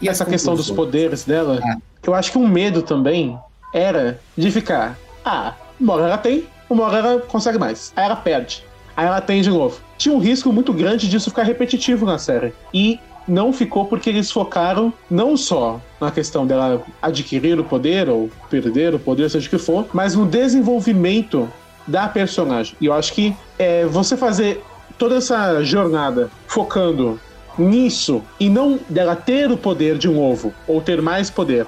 [0.01, 1.77] E Essa questão dos poderes dela, Ah.
[2.03, 3.37] eu acho que um medo também
[3.73, 4.97] era de ficar.
[5.23, 7.91] Ah, uma hora ela tem, uma hora ela consegue mais.
[7.95, 8.63] Aí ela perde.
[8.95, 9.79] Aí ela tem de novo.
[9.97, 12.53] Tinha um risco muito grande disso ficar repetitivo na série.
[12.73, 18.29] E não ficou porque eles focaram não só na questão dela adquirir o poder ou
[18.49, 21.47] perder o poder, seja o que for, mas no desenvolvimento
[21.89, 22.75] da personagem.
[22.79, 24.63] E eu acho que é, você fazer
[24.97, 27.19] toda essa jornada focando
[27.57, 31.65] nisso e não dela ter o poder de um ovo ou ter mais poder,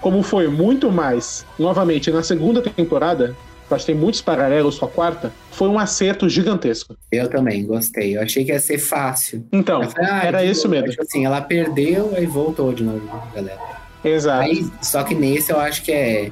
[0.00, 3.34] como foi muito mais novamente na segunda temporada,
[3.70, 6.94] eu acho que tem muitos paralelos com a quarta, foi um acerto gigantesco.
[7.10, 8.16] Eu também gostei.
[8.16, 9.44] Eu achei que ia ser fácil.
[9.50, 10.74] Então, falei, ah, era isso novo.
[10.74, 10.90] mesmo.
[10.90, 13.00] Tipo assim, ela perdeu e voltou de novo,
[13.34, 13.58] galera.
[14.04, 14.42] Exato.
[14.42, 16.30] Aí, só que nesse eu acho que é.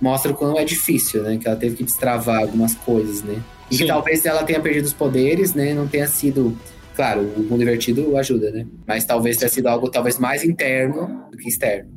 [0.00, 1.38] Mostra o quão é difícil, né?
[1.38, 3.40] Que ela teve que destravar algumas coisas, né?
[3.70, 5.72] E que talvez ela tenha perdido os poderes, né?
[5.74, 6.56] Não tenha sido.
[6.94, 8.66] Claro, o mundo invertido ajuda, né?
[8.86, 11.90] Mas talvez tenha sido algo talvez mais interno do que externo.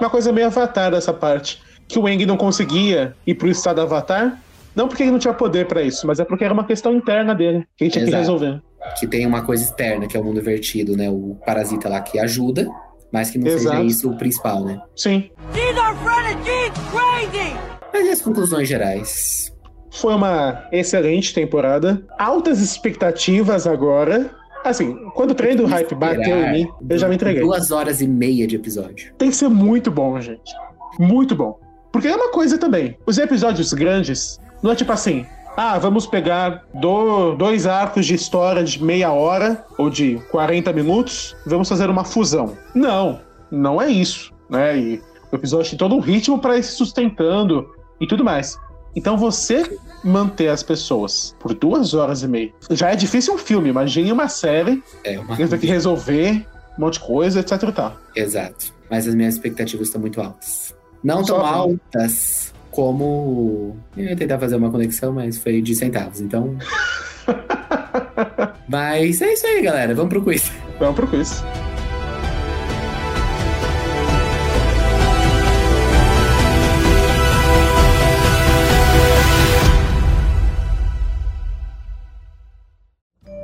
[0.00, 1.60] Uma coisa meio avatar dessa parte.
[1.86, 4.40] Que o Eng não conseguia ir pro estado avatar.
[4.74, 7.34] Não porque ele não tinha poder pra isso, mas é porque era uma questão interna
[7.34, 7.66] dele.
[7.76, 8.20] Que ele tinha que Exato.
[8.22, 8.62] resolver.
[8.98, 11.10] Que tem uma coisa externa, que é o mundo invertido, né?
[11.10, 12.68] O parasita lá que ajuda,
[13.12, 13.76] mas que não Exato.
[13.76, 14.80] seja isso o principal, né?
[14.94, 15.30] Sim.
[15.52, 16.72] She's
[17.26, 17.56] crazy!
[17.92, 19.52] Mas e as conclusões gerais?
[19.90, 22.02] Foi uma excelente temporada.
[22.18, 24.30] Altas expectativas agora.
[24.64, 27.42] Assim, quando o trem do hype bateu em mim, eu já me entreguei.
[27.42, 29.12] Duas horas e meia de episódio.
[29.16, 30.52] Tem que ser muito bom, gente.
[30.98, 31.58] Muito bom.
[31.92, 32.96] Porque é uma coisa também.
[33.06, 35.24] Os episódios grandes, não é tipo assim.
[35.56, 41.34] Ah, vamos pegar do- dois arcos de história de meia hora ou de 40 minutos,
[41.46, 42.56] vamos fazer uma fusão.
[42.74, 44.76] Não, não é isso, né?
[44.78, 45.00] E
[45.30, 47.68] o episódio tem todo um ritmo para ir se sustentando
[48.00, 48.58] e tudo mais.
[48.94, 53.68] Então você manter as pessoas por duas horas e meia já é difícil um filme.
[53.68, 55.36] Imagine uma série, É uma.
[55.36, 57.96] têm que resolver um monte de coisa, etc tal.
[58.14, 58.72] Exato.
[58.90, 60.74] Mas as minhas expectativas estão muito altas.
[61.02, 63.76] Não tão Só altas como.
[63.96, 66.56] Eu ia tentar fazer uma conexão, mas foi de centavos, então.
[68.68, 69.94] mas é isso aí, galera.
[69.94, 70.50] Vamos pro quiz.
[70.78, 71.42] Vamos pro quiz.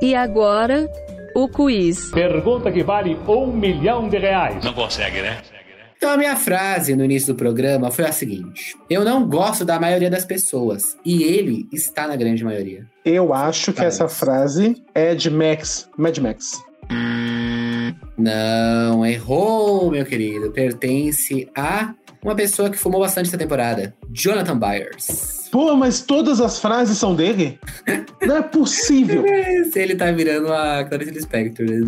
[0.05, 0.87] E agora,
[1.35, 2.11] o quiz.
[2.11, 4.63] Pergunta que vale um milhão de reais.
[4.63, 5.39] Não consegue, né?
[5.97, 9.81] Então, a minha frase no início do programa foi a seguinte: Eu não gosto da
[9.81, 10.95] maioria das pessoas.
[11.07, 12.87] E ele está na grande maioria.
[13.03, 14.03] Eu acho que Parece.
[14.03, 16.63] essa frase é de Max, Mad Max.
[18.19, 20.51] Não, errou, meu querido.
[20.53, 21.95] Pertence a
[22.25, 25.45] uma pessoa que fumou bastante essa temporada: Jonathan Byers.
[25.53, 27.61] Pô, mas todas as frases são dele?
[28.27, 29.25] Não é possível.
[29.25, 31.79] Ele tá virando a Clarice Lispector, né?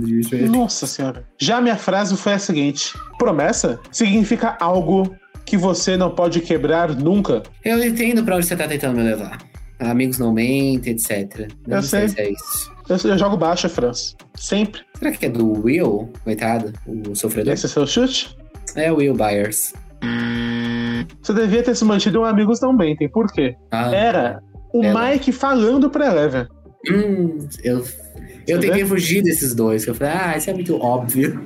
[0.48, 1.24] Nossa senhora.
[1.38, 7.42] Já minha frase foi a seguinte: promessa significa algo que você não pode quebrar nunca.
[7.64, 9.38] Eu entendo pra onde você tá tentando me levar.
[9.78, 11.48] Amigos não mentem, etc.
[11.66, 12.08] Não Eu sei sei.
[12.08, 12.72] se é isso.
[12.88, 14.14] Eu, eu jogo baixo, França.
[14.34, 14.82] Sempre.
[14.98, 16.12] Será que é do Will?
[16.24, 17.52] Coitado, o sofredor?
[17.52, 18.36] Esse é seu chute?
[18.74, 19.72] É o Will Byers.
[21.22, 23.08] Você devia ter se mantido um Amigos Não Mentem.
[23.08, 23.54] Por quê?
[23.70, 24.40] Ah, Era
[24.72, 25.10] o Ela.
[25.10, 26.46] Mike falando pra Eleven.
[26.90, 27.84] hum, eu,
[28.46, 29.84] eu tentei fugir desses dois.
[29.84, 31.42] que Eu falei, ah, isso é muito óbvio.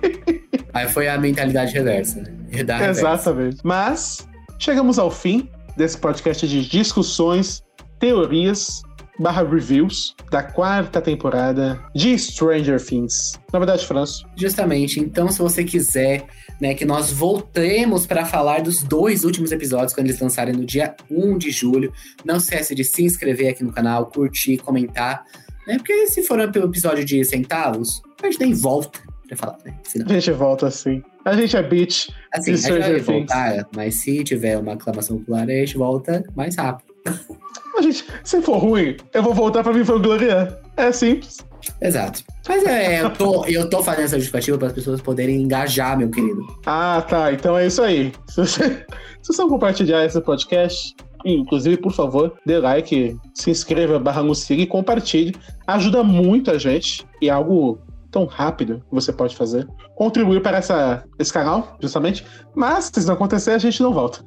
[0.72, 2.22] Aí foi a mentalidade reversa.
[2.22, 2.32] né?
[2.50, 2.90] Reversa.
[3.00, 3.58] Exatamente.
[3.64, 4.26] Mas
[4.58, 7.62] chegamos ao fim desse podcast de discussões,
[7.98, 8.82] teorias
[9.20, 13.38] barra reviews da quarta temporada de Stranger Things.
[13.52, 14.98] Na verdade, Franço, Justamente.
[14.98, 16.24] Então, se você quiser
[16.60, 20.94] né, que nós voltemos para falar dos dois últimos episódios quando eles lançarem no dia
[21.10, 21.92] 1 de julho,
[22.24, 25.22] não esquece de se inscrever aqui no canal, curtir, comentar.
[25.66, 28.98] Né, porque se for um episódio de centavos, a gente nem volta
[29.28, 29.76] pra falar, né?
[29.82, 31.02] Senão, a gente volta assim.
[31.24, 32.08] A gente é bitch.
[32.32, 36.56] assim, a gente vai voltar, mas se tiver uma aclamação popular, a gente volta mais
[36.56, 36.90] rápido.
[37.80, 40.54] A gente, se for ruim, eu vou voltar pra me vangloriar.
[40.76, 41.38] É simples.
[41.80, 42.22] Exato.
[42.46, 46.10] Mas é, eu tô, eu tô fazendo essa justificativa para as pessoas poderem engajar, meu
[46.10, 46.42] querido.
[46.66, 47.32] Ah, tá.
[47.32, 48.12] Então é isso aí.
[48.28, 48.84] Se você,
[49.22, 54.34] se você não compartilhar esse podcast, inclusive, por favor, dê like, se inscreva, barra no
[54.34, 55.34] siga e compartilhe.
[55.66, 57.78] Ajuda muito a gente e é algo
[58.10, 59.66] tão rápido que você pode fazer.
[59.96, 62.26] Contribuir para essa, esse canal, justamente.
[62.54, 64.22] Mas, se isso não acontecer, a gente não volta.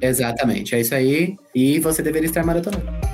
[0.00, 1.36] Exatamente, é isso aí.
[1.54, 3.13] E você deveria estar maratonando.